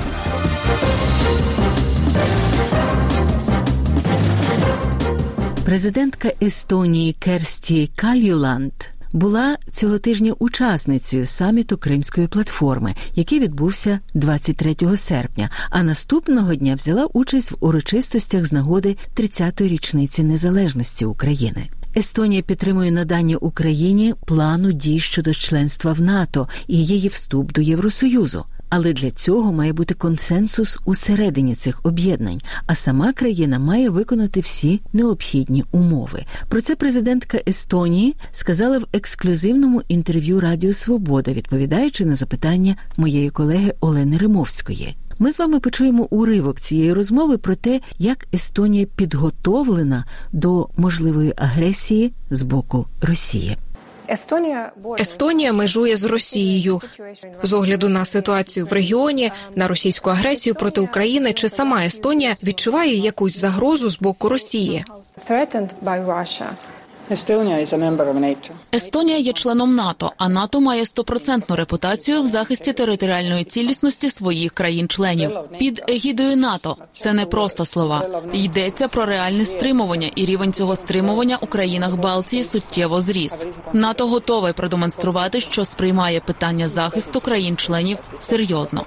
Президентка 5.65 6.31
Естонії 6.41 7.13
Керсті 7.13 7.89
Кальюланд 7.95 8.73
була 9.13 9.57
цього 9.71 9.97
тижня 9.97 10.33
учасницею 10.39 11.25
саміту 11.25 11.77
Кримської 11.77 12.27
платформи, 12.27 12.95
який 13.15 13.39
відбувся 13.39 13.99
23 14.13 14.97
серпня. 14.97 15.49
А 15.69 15.83
наступного 15.83 16.55
дня 16.55 16.75
взяла 16.75 17.05
участь 17.05 17.51
в 17.51 17.55
урочистостях 17.59 18.45
з 18.45 18.51
нагоди 18.51 18.97
30-ї 19.15 19.67
річниці 19.67 20.23
незалежності 20.23 21.05
України. 21.05 21.69
Естонія 21.95 22.41
підтримує 22.41 22.91
надання 22.91 23.37
Україні 23.37 24.13
плану 24.25 24.71
дій 24.71 24.99
щодо 24.99 25.33
членства 25.33 25.93
в 25.93 26.01
НАТО 26.01 26.47
і 26.67 26.85
її 26.85 27.07
вступ 27.07 27.51
до 27.51 27.61
Євросоюзу. 27.61 28.45
Але 28.71 28.93
для 28.93 29.11
цього 29.11 29.53
має 29.53 29.73
бути 29.73 29.93
консенсус 29.93 30.79
усередині 30.85 31.55
цих 31.55 31.79
об'єднань, 31.83 32.41
а 32.67 32.75
сама 32.75 33.13
країна 33.13 33.59
має 33.59 33.89
виконати 33.89 34.39
всі 34.39 34.81
необхідні 34.93 35.63
умови. 35.71 36.25
Про 36.49 36.61
це 36.61 36.75
президентка 36.75 37.39
Естонії 37.47 38.15
сказала 38.31 38.79
в 38.79 38.85
ексклюзивному 38.93 39.81
інтерв'ю 39.87 40.39
Радіо 40.39 40.73
Свобода, 40.73 41.33
відповідаючи 41.33 42.05
на 42.05 42.15
запитання 42.15 42.75
моєї 42.97 43.29
колеги 43.29 43.73
Олени 43.79 44.17
Римовської. 44.17 44.95
Ми 45.19 45.31
з 45.31 45.39
вами 45.39 45.59
почуємо 45.59 46.07
уривок 46.09 46.59
цієї 46.59 46.93
розмови 46.93 47.37
про 47.37 47.55
те, 47.55 47.79
як 47.99 48.27
Естонія 48.33 48.85
підготовлена 48.95 50.05
до 50.31 50.69
можливої 50.77 51.33
агресії 51.37 52.11
з 52.29 52.43
боку 52.43 52.87
Росії. 53.01 53.57
Естонія 54.99 55.53
межує 55.53 55.95
з 55.95 56.03
Росією 56.03 56.81
з 57.43 57.53
огляду 57.53 57.89
на 57.89 58.05
ситуацію 58.05 58.65
в 58.65 58.73
регіоні, 58.73 59.31
на 59.55 59.67
російську 59.67 60.09
агресію 60.09 60.55
проти 60.55 60.81
України. 60.81 61.33
Чи 61.33 61.49
сама 61.49 61.85
Естонія 61.85 62.35
відчуває 62.43 62.95
якусь 62.95 63.37
загрозу 63.37 63.89
з 63.89 63.99
боку 63.99 64.29
Росії? 64.29 64.85
Естонія 68.75 69.17
є 69.17 69.33
членом 69.33 69.75
НАТО, 69.75 70.11
а 70.17 70.29
НАТО 70.29 70.61
має 70.61 70.85
стопроцентну 70.85 71.55
репутацію 71.55 72.21
в 72.21 72.27
захисті 72.27 72.73
територіальної 72.73 73.43
цілісності 73.43 74.11
своїх 74.11 74.51
країн-членів 74.51 75.31
під 75.59 75.83
егідою 75.87 76.37
НАТО. 76.37 76.77
Це 76.91 77.13
не 77.13 77.25
просто 77.25 77.65
слова. 77.65 78.21
Йдеться 78.33 78.87
про 78.87 79.05
реальне 79.05 79.45
стримування, 79.45 80.11
і 80.15 80.25
рівень 80.25 80.53
цього 80.53 80.75
стримування 80.75 81.37
у 81.41 81.45
країнах 81.45 81.95
Балтії 81.95 82.43
суттєво 82.43 83.01
зріс. 83.01 83.45
НАТО 83.73 84.07
готове 84.07 84.53
продемонструвати, 84.53 85.41
що 85.41 85.65
сприймає 85.65 86.19
питання 86.19 86.69
захисту 86.69 87.21
країн-членів 87.21 87.97
серйозно. 88.19 88.85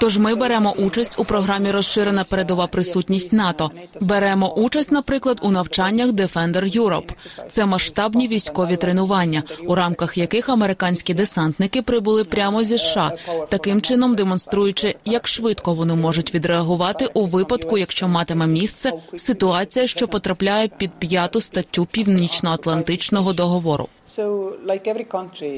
Тож 0.00 0.18
ми 0.18 0.34
беремо 0.34 0.72
участь 0.72 1.14
у 1.18 1.24
програмі 1.24 1.70
Розширена 1.70 2.24
передова 2.24 2.66
присутність 2.66 3.32
НАТО. 3.32 3.70
Беремо 4.00 4.54
участь, 4.54 4.92
наприклад, 4.92 5.38
у 5.42 5.50
навчаннях 5.50 6.10
Defender 6.10 6.78
Europe. 6.78 7.10
Це 7.48 7.66
масштабні 7.66 8.28
військові 8.28 8.76
тренування, 8.76 9.42
у 9.66 9.74
рамках 9.74 10.18
яких 10.18 10.48
американські 10.48 11.14
десантники 11.14 11.82
прибули 11.82 12.24
прямо 12.24 12.64
зі 12.64 12.78
США, 12.78 13.12
таким 13.48 13.82
чином 13.82 14.14
демонструючи, 14.14 14.94
як 15.04 15.28
швидко 15.28 15.74
вони 15.74 15.94
можуть 15.94 16.34
відреагувати 16.34 17.06
у 17.14 17.26
випадку, 17.26 17.78
якщо 17.78 18.08
матиме 18.08 18.46
місце 18.46 18.92
ситуація, 19.16 19.86
що 19.86 20.08
потрапляє 20.08 20.68
під 20.68 20.90
п'яту 20.92 21.40
статтю 21.40 21.86
Північно-Атлантичного 21.86 23.32
договору. 23.32 23.88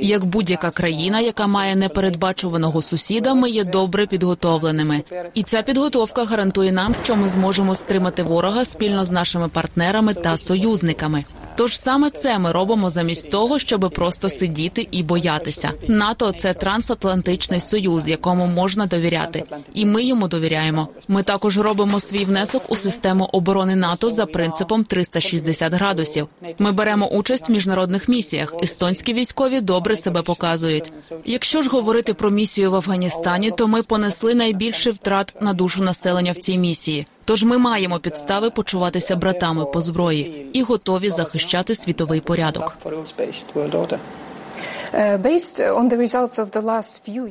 Як 0.02 0.24
будь-яка 0.24 0.70
країна, 0.70 1.20
яка 1.20 1.46
має 1.46 1.76
непередбачуваного 1.76 2.82
сусіда, 2.82 3.34
ми 3.34 3.50
є 3.50 3.64
добре 3.64 4.06
підготовленими, 4.06 5.02
і 5.34 5.42
ця 5.42 5.62
підготовка 5.62 6.24
гарантує 6.24 6.72
нам, 6.72 6.94
що 7.02 7.16
ми 7.16 7.28
зможемо 7.28 7.74
стримати 7.74 8.22
ворога 8.22 8.64
спільно 8.64 9.04
з 9.04 9.10
нашими 9.10 9.48
партнерами 9.48 10.14
та 10.14 10.36
союзниками. 10.36 11.24
Тож 11.56 11.78
саме 11.78 12.10
це 12.10 12.38
ми 12.38 12.52
робимо 12.52 12.90
замість 12.90 13.30
того, 13.30 13.58
щоб 13.58 13.90
просто 13.94 14.28
сидіти 14.28 14.88
і 14.90 15.02
боятися. 15.02 15.70
НАТО 15.88 16.32
це 16.32 16.54
трансатлантичний 16.54 17.60
союз, 17.60 18.08
якому 18.08 18.46
можна 18.46 18.86
довіряти, 18.86 19.44
і 19.74 19.86
ми 19.86 20.04
йому 20.04 20.28
довіряємо. 20.28 20.88
Ми 21.08 21.22
також 21.22 21.58
робимо 21.58 22.00
свій 22.00 22.24
внесок 22.24 22.62
у 22.68 22.76
систему 22.76 23.28
оборони 23.32 23.76
НАТО 23.76 24.10
за 24.10 24.26
принципом 24.26 24.84
360 24.84 25.74
градусів. 25.74 26.28
Ми 26.58 26.72
беремо 26.72 27.08
участь 27.08 27.48
в 27.48 27.52
міжнародних 27.52 28.08
місіях. 28.08 28.39
Естонські 28.62 29.14
військові 29.14 29.60
добре 29.60 29.96
себе 29.96 30.22
показують. 30.22 30.92
Якщо 31.24 31.62
ж 31.62 31.68
говорити 31.68 32.14
про 32.14 32.30
місію 32.30 32.70
в 32.70 32.74
Афганістані, 32.74 33.50
то 33.50 33.68
ми 33.68 33.82
понесли 33.82 34.34
найбільше 34.34 34.90
втрат 34.90 35.34
на 35.40 35.52
душу 35.52 35.82
населення 35.82 36.32
в 36.32 36.36
цій 36.36 36.58
місії. 36.58 37.06
Тож 37.24 37.44
ми 37.44 37.58
маємо 37.58 37.98
підстави 37.98 38.50
почуватися 38.50 39.16
братами 39.16 39.64
по 39.64 39.80
зброї 39.80 40.46
і 40.52 40.62
готові 40.62 41.10
захищати 41.10 41.74
світовий 41.74 42.20
порядок. 42.20 42.76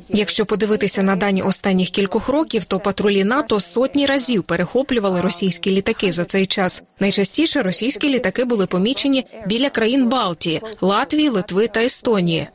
Якщо 0.08 0.46
подивитися 0.46 1.02
на 1.02 1.16
дані 1.16 1.42
останніх 1.42 1.90
кількох 1.90 2.28
років, 2.28 2.64
то 2.64 2.78
патрулі 2.78 3.24
НАТО 3.24 3.60
сотні 3.60 4.06
разів 4.06 4.42
перехоплювали 4.42 5.20
російські 5.20 5.70
літаки 5.70 6.12
за 6.12 6.24
цей 6.24 6.46
час. 6.46 6.82
Найчастіше 7.00 7.62
російські 7.62 8.08
літаки 8.08 8.44
були 8.44 8.66
помічені 8.66 9.26
біля 9.46 9.70
країн 9.70 10.08
Балтії, 10.08 10.62
Латвії, 10.80 11.28
Литви 11.28 11.66
та 11.68 11.82
Естонії. 11.84 12.46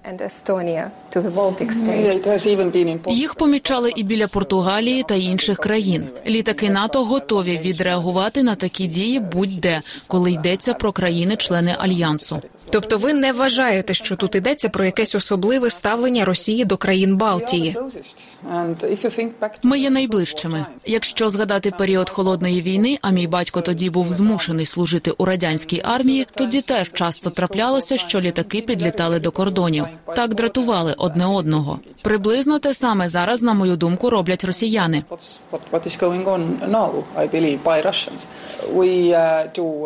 Їх 3.11 3.35
помічали 3.35 3.91
і 3.95 4.03
біля 4.03 4.27
Португалії 4.27 5.03
та 5.07 5.15
інших 5.15 5.57
країн. 5.57 6.03
Літаки 6.27 6.69
НАТО 6.69 7.05
готові 7.05 7.59
відреагувати 7.63 8.43
на 8.43 8.55
такі 8.55 8.87
дії 8.87 9.19
будь-де, 9.19 9.81
коли 10.07 10.31
йдеться 10.31 10.73
про 10.73 10.91
країни-члени 10.91 11.75
альянсу. 11.79 12.41
Тобто, 12.69 12.97
ви 12.97 13.13
не 13.13 13.31
вважаєте, 13.31 13.93
що 13.93 14.15
тут 14.15 14.35
йдеться 14.35 14.69
про 14.69 14.85
якесь 14.95 15.15
особливе 15.15 15.69
ставлення 15.69 16.25
Росії 16.25 16.65
до 16.65 16.77
країн 16.77 17.17
Балтії? 17.17 17.77
Ми 19.63 19.79
є 19.79 19.89
найближчими. 19.89 20.65
Якщо 20.85 21.29
згадати 21.29 21.71
період 21.71 22.09
холодної 22.09 22.61
війни, 22.61 22.99
а 23.01 23.09
мій 23.09 23.27
батько 23.27 23.61
тоді 23.61 23.89
був 23.89 24.13
змушений 24.13 24.65
служити 24.65 25.11
у 25.11 25.25
радянській 25.25 25.81
армії, 25.85 26.27
тоді 26.35 26.61
теж 26.61 26.91
часто 26.93 27.29
траплялося, 27.29 27.97
що 27.97 28.21
літаки 28.21 28.61
підлітали 28.61 29.19
до 29.19 29.31
кордонів. 29.31 29.85
Так 30.15 30.33
дратували 30.33 30.95
одне 30.97 31.25
одного. 31.25 31.79
Приблизно 32.01 32.59
те 32.59 32.73
саме 32.73 33.09
зараз, 33.09 33.41
на 33.41 33.53
мою 33.53 33.75
думку, 33.75 34.09
роблять 34.09 34.43
росіяни. 34.43 35.03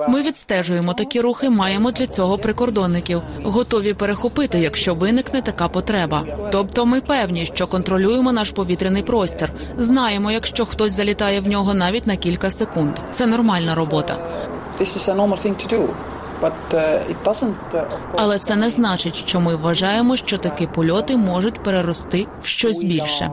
Ми 0.07 0.21
відстежуємо 0.21 0.93
такі 0.93 1.21
рухи, 1.21 1.49
маємо 1.49 1.91
для 1.91 2.07
цього 2.07 2.37
прикордонників, 2.37 3.21
готові 3.43 3.93
перехопити, 3.93 4.59
якщо 4.59 4.95
виникне 4.99 5.41
така 5.41 5.67
потреба. 5.67 6.23
Тобто, 6.51 6.85
ми 6.85 7.01
певні, 7.01 7.45
що 7.45 7.67
контролюємо 7.67 8.31
наш 8.31 8.51
повітряний 8.51 9.03
простір. 9.03 9.51
Знаємо, 9.77 10.31
якщо 10.31 10.65
хтось 10.65 10.93
залітає 10.93 11.39
в 11.39 11.47
нього 11.47 11.73
навіть 11.73 12.07
на 12.07 12.15
кілька 12.15 12.49
секунд. 12.51 12.93
Це 13.11 13.25
нормальна 13.25 13.75
робота. 13.75 14.17
Але 18.15 18.39
це 18.39 18.55
не 18.55 18.69
значить, 18.69 19.15
що 19.15 19.39
ми 19.39 19.55
вважаємо, 19.55 20.17
що 20.17 20.37
такі 20.37 20.67
польоти 20.67 21.17
можуть 21.17 21.63
перерости 21.63 22.27
в 22.41 22.45
щось 22.45 22.83
більше. 22.83 23.31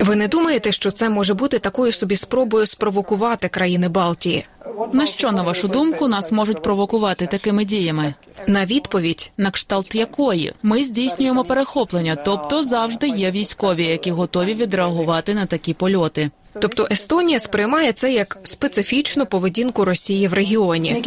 Ви 0.00 0.16
не 0.16 0.28
думаєте, 0.28 0.72
що 0.72 0.90
це 0.90 1.08
може 1.08 1.34
бути 1.34 1.58
такою 1.58 1.92
собі 1.92 2.16
спробою 2.16 2.66
спровокувати 2.66 3.48
країни 3.48 3.88
Балтії? 3.88 4.46
На 4.92 5.06
що, 5.06 5.32
на 5.32 5.42
вашу 5.42 5.68
думку, 5.68 6.08
нас 6.08 6.32
можуть 6.32 6.62
провокувати 6.62 7.26
такими 7.26 7.64
діями? 7.64 8.14
На 8.46 8.64
відповідь, 8.64 9.32
на 9.36 9.50
кшталт 9.50 9.94
якої 9.94 10.52
ми 10.62 10.84
здійснюємо 10.84 11.44
перехоплення, 11.44 12.16
тобто 12.16 12.62
завжди 12.62 13.08
є 13.08 13.30
військові, 13.30 13.84
які 13.84 14.10
готові 14.10 14.54
відреагувати 14.54 15.34
на 15.34 15.46
такі 15.46 15.74
польоти. 15.74 16.30
Тобто 16.60 16.88
Естонія 16.90 17.38
сприймає 17.38 17.92
це 17.92 18.12
як 18.12 18.38
специфічну 18.42 19.26
поведінку 19.26 19.84
Росії 19.84 20.28
в 20.28 20.32
регіоні, 20.32 21.04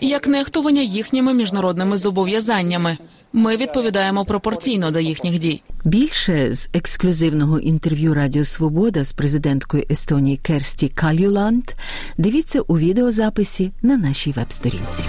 як 0.00 0.26
нехтування 0.28 0.82
їхніми 0.82 1.34
міжнародними 1.34 1.96
зобов'язаннями. 1.96 2.96
Ми 3.32 3.56
відповідаємо 3.56 4.24
пропорційно 4.24 4.90
до 4.90 5.00
їхніх 5.00 5.38
дій. 5.38 5.62
Більше 5.84 6.54
з 6.54 6.70
ексклюзивного 6.74 7.58
інтерв'ю 7.58 8.14
Радіо 8.14 8.44
Свобода 8.44 9.04
з 9.04 9.12
президенткою 9.12 9.84
Естонії 9.90 10.36
Керсті 10.36 10.88
Калюланд 10.88 11.64
дивіться 12.18 12.60
у 12.60 12.78
відеозаписі 12.78 13.72
на 13.82 13.96
нашій 13.96 14.32
веб-сторінці. 14.32 15.04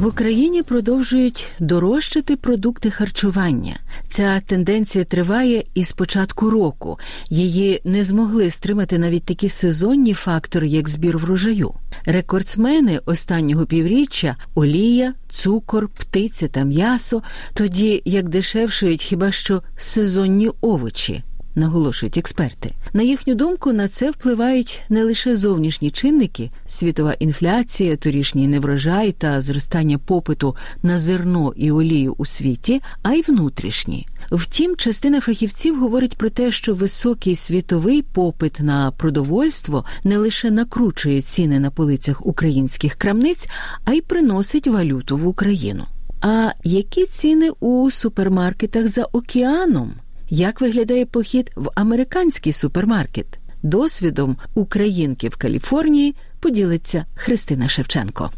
В 0.00 0.06
Україні 0.06 0.62
продовжують 0.62 1.46
дорожчати 1.58 2.36
продукти 2.36 2.90
харчування. 2.90 3.76
Ця 4.08 4.40
тенденція 4.40 5.04
триває 5.04 5.64
із 5.74 5.92
початку 5.92 6.50
року. 6.50 6.98
Її 7.30 7.80
не 7.84 8.04
змогли 8.04 8.50
стримати 8.50 8.98
навіть 8.98 9.24
такі 9.24 9.48
сезонні 9.48 10.14
фактори, 10.14 10.68
як 10.68 10.88
збір 10.88 11.18
врожаю. 11.18 11.74
Рекордсмени 12.06 13.00
останнього 13.06 13.66
півріччя 13.66 14.36
олія, 14.54 15.12
цукор, 15.30 15.88
птиця 15.88 16.48
та 16.48 16.64
м'ясо, 16.64 17.22
тоді 17.54 18.02
як 18.04 18.28
дешевшують 18.28 19.02
хіба 19.02 19.32
що 19.32 19.62
сезонні 19.76 20.50
овочі 20.60 21.22
наголошують 21.54 22.18
експерти. 22.18 22.70
На 22.92 23.02
їхню 23.02 23.34
думку, 23.34 23.72
на 23.72 23.88
це 23.88 24.10
впливають 24.10 24.80
не 24.88 25.04
лише 25.04 25.36
зовнішні 25.36 25.90
чинники, 25.90 26.50
світова 26.66 27.12
інфляція, 27.12 27.96
торішній 27.96 28.48
неврожай 28.48 29.12
та 29.12 29.40
зростання 29.40 29.98
попиту 29.98 30.56
на 30.82 31.00
зерно 31.00 31.52
і 31.56 31.70
олію 31.70 32.14
у 32.18 32.26
світі, 32.26 32.82
а 33.02 33.12
й 33.12 33.22
внутрішні. 33.22 34.06
Втім, 34.30 34.76
частина 34.76 35.20
фахівців 35.20 35.80
говорить 35.80 36.16
про 36.16 36.30
те, 36.30 36.52
що 36.52 36.74
високий 36.74 37.36
світовий 37.36 38.02
попит 38.02 38.60
на 38.60 38.90
продовольство 38.90 39.84
не 40.04 40.18
лише 40.18 40.50
накручує 40.50 41.22
ціни 41.22 41.60
на 41.60 41.70
полицях 41.70 42.26
українських 42.26 42.94
крамниць, 42.94 43.48
а 43.84 43.92
й 43.92 44.00
приносить 44.00 44.66
валюту 44.66 45.16
в 45.16 45.26
Україну. 45.26 45.84
А 46.20 46.50
які 46.64 47.06
ціни 47.06 47.50
у 47.60 47.90
супермаркетах 47.90 48.88
за 48.88 49.04
океаном? 49.04 49.92
Як 50.30 50.60
виглядає 50.60 51.06
похід 51.06 51.50
в 51.56 51.70
американський 51.74 52.52
супермаркет? 52.52 53.26
Досвідом 53.62 54.36
українки 54.54 55.28
в 55.28 55.36
Каліфорнії 55.36 56.14
поділиться 56.40 57.04
Христина 57.14 57.68
Шевченко. 57.68 58.30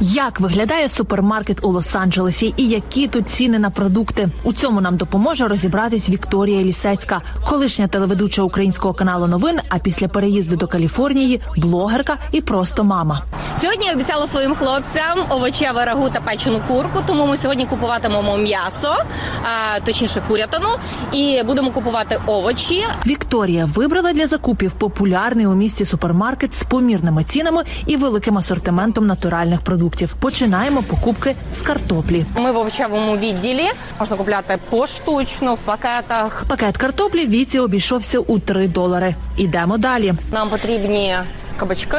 Як 0.00 0.40
виглядає 0.40 0.88
супермаркет 0.88 1.64
у 1.64 1.72
Лос-Анджелесі 1.72 2.54
і 2.56 2.68
які 2.68 3.08
тут 3.08 3.30
ціни 3.30 3.58
на 3.58 3.70
продукти? 3.70 4.28
У 4.42 4.52
цьому 4.52 4.80
нам 4.80 4.96
допоможе 4.96 5.48
розібратись 5.48 6.10
Вікторія 6.10 6.62
Лісецька, 6.62 7.22
колишня 7.48 7.88
телеведуча 7.88 8.42
українського 8.42 8.94
каналу 8.94 9.26
новин. 9.26 9.58
А 9.68 9.78
після 9.78 10.08
переїзду 10.08 10.56
до 10.56 10.66
Каліфорнії 10.66 11.40
блогерка 11.56 12.18
і 12.32 12.40
просто 12.40 12.84
мама. 12.84 13.22
Сьогодні 13.56 13.86
я 13.86 13.92
обіцяла 13.92 14.26
своїм 14.26 14.54
хлопцям 14.54 15.18
овочеве 15.30 15.84
рагу 15.84 16.10
та 16.12 16.20
печену 16.20 16.60
курку. 16.68 17.02
Тому 17.06 17.26
ми 17.26 17.36
сьогодні 17.36 17.66
купуватимемо 17.66 18.36
м'ясо, 18.36 18.94
а, 19.42 19.80
точніше 19.80 20.22
курятину, 20.28 20.68
і 21.12 21.42
будемо 21.46 21.70
купувати 21.70 22.20
овочі. 22.26 22.84
Вікторія 23.06 23.64
вибрала 23.64 24.12
для 24.12 24.26
закупів 24.26 24.72
популярний 24.72 25.46
у 25.46 25.54
місті 25.54 25.84
супермаркет 25.84 26.56
з 26.56 26.64
помірними 26.64 27.24
цінами 27.24 27.64
і 27.86 27.96
великим 27.96 28.38
асортиментом 28.38 29.06
натуральних 29.06 29.60
продуктів. 29.60 29.83
Починаємо 30.20 30.82
покупки 30.82 31.34
з 31.52 31.62
картоплі. 31.62 32.24
Ми 32.36 32.52
в 32.52 32.56
овочевому 32.56 33.16
відділі 33.16 33.66
можна 34.00 34.16
купляти 34.16 34.58
поштучно 34.70 35.54
в 35.54 35.58
пакетах. 35.58 36.44
Пакет 36.48 36.76
картоплі 36.76 37.26
віці 37.26 37.58
обійшовся 37.58 38.18
у 38.18 38.38
3 38.38 38.68
долари. 38.68 39.14
Ідемо 39.36 39.78
далі. 39.78 40.14
Нам 40.32 40.48
потрібні 40.48 41.16
кабачки. 41.56 41.96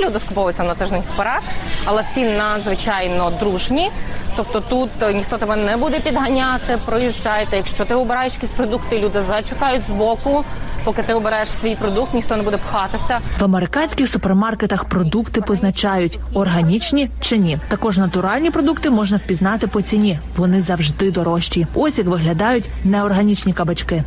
Люди 0.00 0.20
скуповуються 0.20 0.62
на 0.62 0.74
тиждень 0.74 1.02
вперед, 1.14 1.42
але 1.84 2.02
всі 2.02 2.24
надзвичайно 2.24 3.32
дружні. 3.40 3.90
Тобто 4.36 4.60
тут 4.60 4.90
ніхто 5.14 5.38
тебе 5.38 5.56
не 5.56 5.76
буде 5.76 6.00
підганяти. 6.00 6.78
Проїжджайте. 6.84 7.56
Якщо 7.56 7.84
ти 7.84 7.94
обираєш 7.94 8.34
якісь 8.34 8.50
продукти, 8.50 8.98
люди 8.98 9.20
зачекають 9.20 9.82
збоку. 9.88 10.44
Поки 10.84 11.02
ти 11.02 11.14
обереш 11.14 11.50
свій 11.50 11.76
продукт, 11.76 12.14
ніхто 12.14 12.36
не 12.36 12.42
буде 12.42 12.56
пхатися. 12.56 13.18
В 13.38 13.44
американських 13.44 14.08
супермаркетах 14.08 14.84
продукти 14.84 15.40
позначають 15.40 16.18
органічні 16.34 17.10
чи 17.20 17.38
ні. 17.38 17.58
Також 17.68 17.98
натуральні 17.98 18.50
продукти 18.50 18.90
можна 18.90 19.16
впізнати 19.16 19.66
по 19.66 19.82
ціні. 19.82 20.18
Вони 20.36 20.60
завжди 20.60 21.10
дорожчі. 21.10 21.66
Ось 21.74 21.98
як 21.98 22.06
виглядають 22.06 22.70
неорганічні 22.84 23.52
кабачки. 23.52 24.04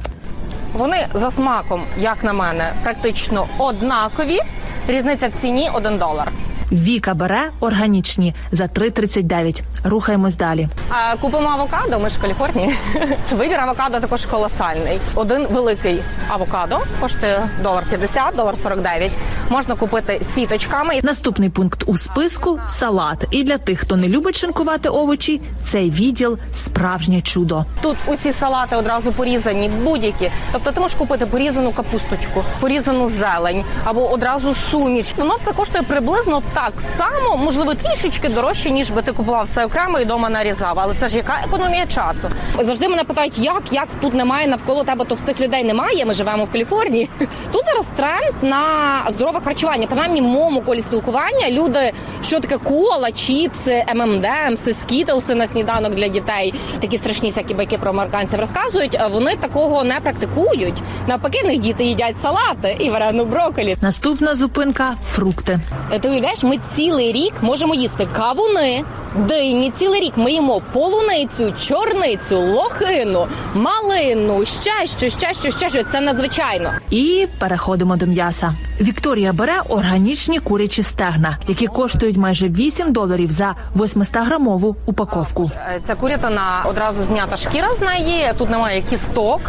Вони 0.74 1.08
за 1.14 1.32
смаком, 1.32 1.84
як 1.98 2.24
на 2.24 2.34
мене, 2.34 2.74
практично 2.84 3.48
однакові. 3.58 4.40
Різниця 4.88 5.28
в 5.28 5.32
ціні 5.42 5.70
1 5.74 5.98
долар. 5.98 6.32
Віка 6.72 7.14
бере 7.14 7.52
органічні 7.60 8.36
за 8.52 8.64
3,39. 8.64 9.62
Рухаємось 9.84 10.36
далі. 10.36 10.70
А 10.90 11.16
купимо 11.18 11.48
авокадо. 11.50 12.00
Ми 12.00 12.10
ж 12.10 12.16
в 12.18 12.22
Каліфорнії. 12.22 12.76
Вибір 13.32 13.60
авокадо 13.60 14.00
також 14.00 14.26
колосальний. 14.26 15.00
Один 15.16 15.48
великий 15.52 16.00
авокадо 16.30 16.80
коштує 17.00 17.50
долар 17.64 17.84
50, 17.90 18.36
долар 18.36 18.58
49. 18.58 19.12
Можна 19.50 19.76
купити 19.76 20.22
сіточками. 20.36 21.00
Наступний 21.04 21.50
пункт 21.50 21.84
у 21.86 21.98
списку 21.98 22.60
салат. 22.68 23.28
І 23.32 23.44
для 23.44 23.58
тих, 23.58 23.80
хто 23.80 23.96
не 23.96 24.08
любить 24.08 24.38
шинкувати 24.38 24.90
овочі, 24.90 25.42
цей 25.62 25.90
відділ 25.90 26.38
справжнє 26.54 27.22
чудо. 27.22 27.66
Тут 27.82 27.98
усі 28.08 28.34
салати 28.34 28.76
одразу 28.76 29.12
порізані, 29.12 29.70
будь-які. 29.70 30.32
Тобто 30.52 30.72
ти 30.72 30.80
можеш 30.80 30.98
купити 30.98 31.26
порізану 31.26 31.72
капусточку, 31.72 32.44
порізану 32.60 33.10
зелень 33.10 33.64
або 33.84 34.12
одразу 34.12 34.56
суміш. 34.56 35.06
Воно 35.18 35.36
все 35.36 35.54
коштує 35.54 35.84
приблизно 35.84 36.42
так 36.54 36.61
само, 36.98 37.38
можливо, 37.38 37.76
трішечки 37.76 38.30
дорожче, 38.30 38.72
ніж 38.72 38.90
би 38.90 39.02
ти 39.02 39.12
купував 39.12 39.46
все 39.46 39.66
окремо 39.66 40.00
і 40.00 40.04
вдома 40.04 40.30
нарізав. 40.30 40.80
Але 40.80 40.96
це 41.00 41.10
ж 41.10 41.18
яка 41.18 41.42
економія 41.48 41.86
часу? 41.86 42.30
Завжди 42.60 42.88
мене 42.88 43.04
питають, 43.04 43.40
як 43.40 43.64
як 43.72 43.88
тут 44.02 44.14
немає 44.14 44.48
навколо 44.48 44.84
тебе 44.84 45.06
товстих 45.06 45.42
людей. 45.42 45.64
Немає. 45.64 46.06
Ми 46.06 46.14
живемо 46.14 46.46
в 46.46 46.52
Каліфорнії. 46.52 47.10
Тут 47.52 47.62
зараз 47.66 47.88
тренд 47.96 48.36
на 48.42 48.64
здорове 49.12 49.40
харчування. 49.46 49.88
Принаймні 49.88 50.22
в 50.22 50.24
моєму 50.24 50.62
колі 50.62 50.82
спілкування 50.82 51.50
люди, 51.50 51.92
що 52.24 52.40
таке 52.40 52.58
кола, 52.58 53.12
чіпси, 53.12 53.86
ММДМси, 53.96 54.74
скітлси 54.74 55.36
на 55.36 55.48
сніданок 55.48 55.96
для 55.96 56.08
дітей. 56.08 56.54
Такі 56.80 56.98
страшні 56.98 57.30
всякі 57.30 57.54
байки 57.54 57.78
про 57.78 57.90
американців 57.90 58.40
розказують. 58.40 59.00
Вони 59.12 59.36
такого 59.36 59.84
не 59.84 60.00
практикують. 60.00 60.82
Навпаки, 61.08 61.40
в 61.44 61.48
них 61.48 61.60
діти 61.60 61.84
їдять 61.84 62.22
салати 62.22 62.76
і 62.80 62.90
варену 62.90 63.26
брокколі. 63.26 63.78
Наступна 63.82 64.36
зупинка 64.36 64.96
фрукти. 65.12 65.60
Ти 66.02 66.10
уявляєш, 66.10 66.44
ми 66.52 66.60
цілий 66.76 67.12
рік 67.12 67.34
можемо 67.42 67.76
їсти 67.76 68.08
кавуни. 68.16 68.84
Дині 69.16 69.72
цілий 69.72 70.02
рік 70.02 70.14
ми 70.18 70.32
їмо 70.32 70.62
полуницю, 70.74 71.54
чорницю, 71.62 72.40
лохину, 72.40 73.28
малину, 73.54 74.46
ще 74.46 74.88
що, 74.98 75.10
ще 75.10 75.34
що, 75.34 75.52
ще 75.52 75.70
що. 75.70 75.84
Це 75.84 76.02
надзвичайно. 76.02 76.72
І 76.90 77.28
переходимо 77.40 77.96
до 77.98 78.06
м'яса. 78.06 78.54
Вікторія 78.82 79.34
бере 79.34 79.62
органічні 79.70 80.40
курячі 80.40 80.84
стегна, 80.84 81.38
які 81.48 81.68
коштують 81.68 82.18
майже 82.18 82.48
8 82.50 82.92
доларів 82.94 83.32
за 83.32 83.56
800-грамову 83.76 84.76
упаковку. 84.86 85.52
Ця 85.88 85.96
курятина 85.96 86.64
одразу 86.70 87.04
знята 87.04 87.38
шкіра 87.38 87.68
з 87.78 87.82
неї. 87.82 88.34
Тут 88.38 88.50
немає 88.50 88.82
кісток. 88.90 89.42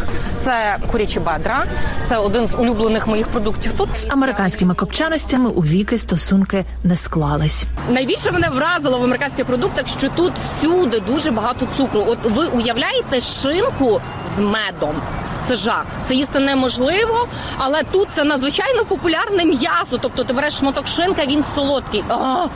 Це 0.45 0.77
курячі 0.93 1.21
бедра. 1.21 1.65
Це 2.09 2.17
один 2.17 2.47
з 2.47 2.55
улюблених 2.55 3.07
моїх 3.07 3.27
продуктів. 3.29 3.73
Тут 3.77 3.97
з 3.97 4.07
американськими 4.11 4.75
копчаностями 4.75 5.51
у 5.51 5.61
віки 5.61 5.99
стосунки 5.99 6.65
не 6.85 6.97
склались. 6.97 7.65
Найбільше 7.91 8.33
мене 8.33 8.49
вразило 8.49 8.99
в 8.99 9.03
американських 9.03 9.47
продуктах, 9.53 9.89
що 9.89 10.09
тут 10.09 10.33
всюди 10.39 11.01
дуже 11.01 11.31
багато 11.31 11.69
цукру. 11.77 12.05
От 12.09 12.19
ви 12.25 12.47
уявляєте 12.47 13.21
шинку 13.21 14.01
з 14.37 14.41
медом. 14.41 14.95
Це 15.43 15.55
жах. 15.55 15.87
Це 16.03 16.15
їсти 16.15 16.41
неможливо, 16.41 17.29
але 17.59 17.83
тут 17.83 18.09
це 18.11 18.25
надзвичайно 18.25 18.85
популярне 18.85 19.45
м'ясо. 19.45 19.99
Тобто 20.01 20.25
ти 20.25 20.33
береш 20.33 20.55
шматок 20.55 20.87
шинка, 20.87 21.27
він 21.27 21.45
солодкий. 21.55 22.05
А! 22.09 22.47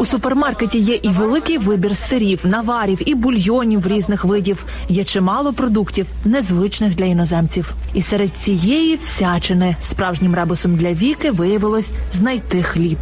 У 0.00 0.04
супермаркеті 0.04 0.78
є 0.78 0.94
і 0.94 1.08
великий 1.08 1.58
вибір 1.58 1.96
сирів, 1.96 2.40
наварів 2.44 3.08
і 3.08 3.14
бульйонів 3.14 3.86
різних 3.86 4.24
видів. 4.24 4.64
Є 4.88 5.04
чимало 5.04 5.52
продуктів, 5.52 6.06
незвичних 6.24 6.94
для 6.94 7.04
іноземців. 7.04 7.74
І 7.94 8.02
серед 8.02 8.36
цієї 8.36 8.96
всячини 8.96 9.76
справжнім 9.80 10.34
ребусом 10.34 10.76
для 10.76 10.92
віки 10.92 11.30
виявилось 11.30 11.90
знайти 12.12 12.62
хліб. 12.62 12.98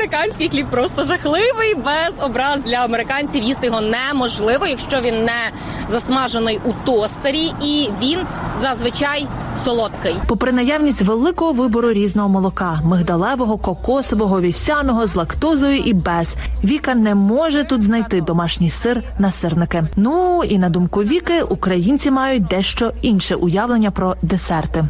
Американський 0.00 0.48
хліб 0.48 0.66
просто 0.70 1.04
жахливий, 1.04 1.74
без 1.74 2.12
образ 2.20 2.60
для 2.64 2.79
американців. 2.84 3.42
Їсти 3.42 3.66
його 3.66 3.80
неможливо, 3.80 4.66
якщо 4.66 5.00
він 5.00 5.24
не 5.24 5.50
засмажений 5.88 6.60
у 6.64 6.72
тостері, 6.72 7.52
і 7.62 7.88
він 8.02 8.18
зазвичай 8.60 9.26
солодкий. 9.56 10.16
Попри 10.26 10.52
наявність 10.52 11.02
великого 11.02 11.52
вибору 11.52 11.92
різного 11.92 12.28
молока, 12.28 12.80
мигдалевого, 12.84 13.58
кокосового, 13.58 14.40
вівсяного 14.40 15.06
з 15.06 15.14
лактозою 15.14 15.76
і 15.76 15.94
без 15.94 16.36
Віка 16.64 16.94
не 16.94 17.14
може 17.14 17.64
тут 17.64 17.82
знайти 17.82 18.20
домашній 18.20 18.70
сир 18.70 19.02
на 19.18 19.30
сирники. 19.30 19.84
Ну 19.96 20.44
і 20.44 20.58
на 20.58 20.68
думку 20.68 21.02
Віки, 21.02 21.42
українці 21.42 22.10
мають 22.10 22.46
дещо 22.46 22.92
інше 23.02 23.34
уявлення 23.34 23.90
про 23.90 24.16
десерти. 24.22 24.84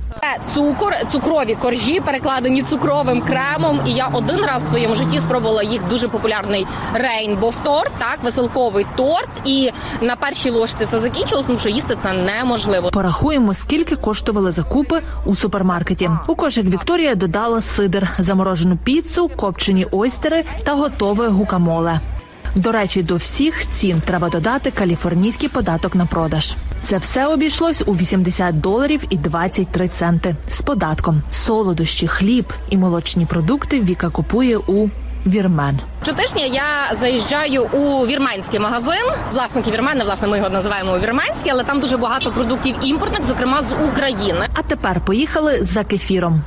Цукор, 0.55 0.95
цукрові 1.13 1.55
коржі 1.55 2.01
перекладені 2.01 2.63
цукровим 2.63 3.23
кремом. 3.23 3.81
І 3.87 3.93
я 3.93 4.07
один 4.13 4.41
раз 4.41 4.63
в 4.63 4.69
своєму 4.69 4.95
житті 4.95 5.21
спробувала 5.21 5.63
їх 5.63 5.89
дуже 5.89 6.09
популярний 6.09 6.67
рейнбов 6.95 7.55
торт, 7.65 7.93
так 7.99 8.19
веселковий 8.23 8.87
торт. 8.97 9.31
І 9.45 9.71
на 10.01 10.17
першій 10.17 10.51
ложці 10.51 10.87
це 10.87 10.99
закінчилось, 10.99 11.45
тому 11.47 11.59
що 11.59 11.69
їсти 11.69 11.97
це 11.97 12.13
неможливо. 12.13 12.91
Порахуємо, 12.91 13.55
скільки 13.55 13.97
коштували 13.97 14.50
закупи 14.51 15.03
у 15.25 15.35
супермаркеті. 15.35 16.11
У 16.27 16.35
кошик 16.35 16.67
Вікторія 16.67 17.15
додала 17.15 17.61
сидр, 17.61 18.09
заморожену 18.19 18.77
піцу, 18.77 19.31
копчені 19.37 19.87
ойстери 19.93 20.45
та 20.65 20.75
готове 20.75 21.29
гукамоле. 21.29 22.01
До 22.55 22.73
речі, 22.73 23.03
до 23.03 23.17
всіх 23.17 23.71
цін 23.71 24.03
треба 24.05 24.29
додати 24.29 24.71
каліфорнійський 24.71 25.49
податок 25.49 25.95
на 25.95 26.07
продаж. 26.07 26.55
Це 26.83 26.99
все 26.99 27.27
обійшлось 27.27 27.83
у 27.87 27.93
80 27.93 28.61
доларів 28.61 29.03
і 29.11 29.17
23 29.17 29.89
центи 29.89 30.37
з 30.49 30.63
податком. 30.63 31.23
Солодощі, 31.33 32.09
хліб 32.09 32.53
і 32.71 32.77
молочні 32.77 33.27
продукти 33.27 33.81
Віка 33.81 34.11
купує 34.11 34.59
у 34.59 34.89
Вірмен. 35.27 35.81
Щотижня 36.03 36.45
я 36.45 36.97
заїжджаю 37.01 37.63
у 37.63 38.07
вірменський 38.07 38.61
магазин. 38.61 39.05
Власники 39.33 39.71
вірмени, 39.71 40.05
власне, 40.05 40.29
ми 40.29 40.37
його 40.37 40.51
називаємо 40.51 40.99
вірменський, 40.99 41.53
але 41.53 41.65
там 41.65 41.81
дуже 41.81 41.97
багато 41.97 42.33
продуктів 42.33 42.75
імпортних, 42.83 43.23
зокрема 43.23 43.63
з 43.63 43.89
України. 43.89 44.47
А 44.55 44.63
тепер 44.63 45.01
поїхали 45.01 45.59
за 45.65 45.85
кефіром. 45.85 46.43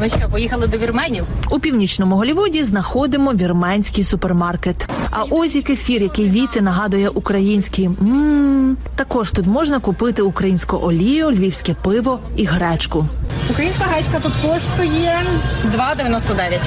Ви 0.00 0.08
що, 0.08 0.28
поїхали 0.30 0.66
до 0.66 0.78
вірменів? 0.78 1.24
У 1.50 1.58
північному 1.58 2.16
Голлівуді 2.16 2.62
знаходимо 2.62 3.32
вірменський 3.32 4.04
супермаркет. 4.04 4.88
А 5.10 5.22
ось 5.22 5.56
і 5.56 5.62
кефір, 5.62 6.02
який 6.02 6.28
віці 6.30 6.60
нагадує 6.60 7.08
український. 7.08 7.88
Мм, 7.88 8.76
також 8.96 9.30
тут 9.32 9.46
можна 9.46 9.78
купити 9.80 10.22
українську 10.22 10.76
олію, 10.76 11.30
львівське 11.30 11.74
пиво 11.74 12.18
і 12.36 12.44
гречку. 12.44 13.06
Українська 13.50 13.84
гречка 13.84 14.20
тут 14.22 14.32
коштує 14.42 15.22
2,99. 15.76 16.60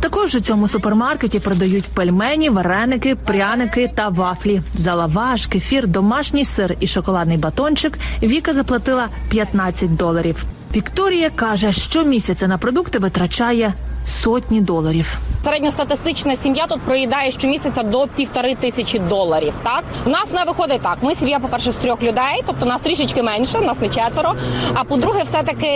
Також 0.00 0.34
у 0.34 0.40
цьому 0.40 0.68
супермаркеті 0.68 1.38
продають 1.38 1.84
пельмені, 1.84 2.50
вареники, 2.50 3.14
пряники 3.14 3.90
та 3.94 4.08
вафлі. 4.08 4.62
За 4.74 4.94
лаваш, 4.94 5.46
кефір, 5.46 5.88
домашній 5.88 6.44
сир 6.44 6.76
і 6.80 6.86
шоколадний 6.86 7.36
батончик 7.36 7.98
Віка 8.22 8.52
заплатила 8.52 9.06
15 9.28 9.96
доларів. 9.96 10.46
Вікторія 10.74 11.30
каже, 11.30 11.72
що 11.72 12.04
місяця 12.04 12.48
на 12.48 12.58
продукти 12.58 12.98
витрачає 12.98 13.74
сотні 14.06 14.60
доларів. 14.60 15.18
Середньостатистична 15.44 16.36
сім'я 16.36 16.66
тут 16.66 16.80
проїдає 16.80 17.30
щомісяця 17.30 17.82
до 17.82 18.06
півтори 18.16 18.54
тисячі 18.54 18.98
доларів. 18.98 19.54
Так 19.62 19.84
у 20.06 20.10
нас 20.10 20.32
не 20.32 20.44
виходить 20.44 20.82
так. 20.82 20.98
Ми 21.02 21.14
сім'я, 21.14 21.38
по 21.38 21.48
перше, 21.48 21.72
з 21.72 21.76
трьох 21.76 22.02
людей, 22.02 22.42
тобто 22.46 22.66
нас 22.66 22.82
трішечки 22.82 23.22
менше, 23.22 23.60
нас 23.60 23.80
не 23.80 23.88
четверо. 23.88 24.34
А 24.74 24.84
по-друге, 24.84 25.22
все 25.24 25.42
таки 25.42 25.70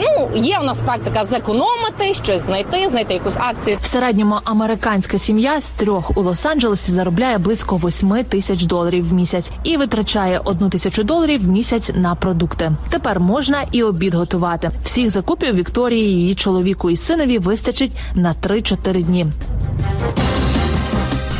ну 0.00 0.40
є 0.40 0.58
у 0.62 0.64
нас 0.64 0.78
практика 0.78 1.24
зекономити, 1.24 2.14
щось 2.24 2.40
знайти, 2.40 2.88
знайти 2.88 3.14
якусь 3.14 3.36
акцію. 3.36 3.78
В 3.82 3.86
середньому 3.86 4.38
американська 4.44 5.18
сім'я 5.18 5.60
з 5.60 5.70
трьох 5.70 6.10
у 6.10 6.22
Лос-Анджелесі 6.22 6.90
заробляє 6.90 7.38
близько 7.38 7.76
8 7.76 8.24
тисяч 8.24 8.64
доларів 8.64 9.08
в 9.08 9.12
місяць 9.12 9.50
і 9.64 9.76
витрачає 9.76 10.40
одну 10.44 10.68
тисячу 10.68 11.02
доларів 11.02 11.44
в 11.44 11.48
місяць 11.48 11.90
на 11.94 12.14
продукти. 12.14 12.72
Тепер 12.90 13.20
можна 13.20 13.64
і 13.72 13.82
обід 13.82 14.14
готувати. 14.14 14.70
Всіх 14.84 15.10
закупів 15.10 15.54
Вікторії, 15.54 16.04
її 16.04 16.34
чоловіку 16.34 16.90
і 16.90 16.96
синові 16.96 17.38
вистачить 17.38 17.96
на 18.14 18.34
3-4 18.34 19.02
дні. 19.02 19.07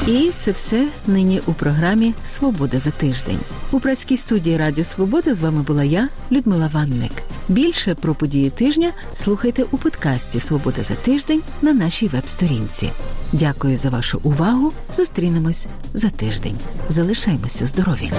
І 0.06 0.30
це 0.38 0.52
все 0.52 0.88
нині 1.06 1.40
у 1.46 1.52
програмі 1.52 2.14
Свобода 2.26 2.80
за 2.80 2.90
тиждень. 2.90 3.38
У 3.70 3.80
працькій 3.80 4.16
студії 4.16 4.56
Радіо 4.56 4.84
Свобода 4.84 5.34
з 5.34 5.40
вами 5.40 5.62
була 5.62 5.84
я, 5.84 6.08
Людмила 6.32 6.70
Ванник. 6.72 7.12
Більше 7.48 7.94
про 7.94 8.14
події 8.14 8.50
тижня 8.50 8.92
слухайте 9.14 9.64
у 9.70 9.78
подкасті 9.78 10.40
Свобода 10.40 10.82
за 10.82 10.94
тиждень 10.94 11.42
на 11.62 11.72
нашій 11.72 12.08
веб-сторінці. 12.08 12.92
Дякую 13.32 13.76
за 13.76 13.90
вашу 13.90 14.20
увагу. 14.22 14.72
Зустрінемось 14.92 15.66
за 15.94 16.10
тиждень. 16.10 16.56
Залишаймося 16.88 17.66
здорові. 17.66 18.10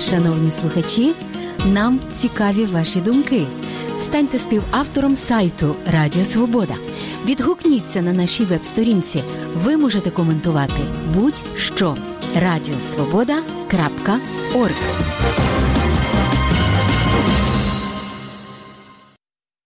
Шановні 0.00 0.50
слухачі, 0.50 1.14
нам 1.66 2.00
цікаві 2.08 2.64
ваші 2.64 3.00
думки. 3.00 3.46
Станьте 4.00 4.38
співавтором 4.38 5.16
сайту 5.16 5.74
Радіо 5.92 6.24
Свобода. 6.24 6.74
Відгукніться 7.24 8.02
на 8.02 8.12
нашій 8.12 8.44
веб-сторінці. 8.44 9.22
Ви 9.64 9.76
можете 9.76 10.10
коментувати 10.10 10.82
будь-що. 11.14 11.96
Радіосвобода.орг 12.36 15.07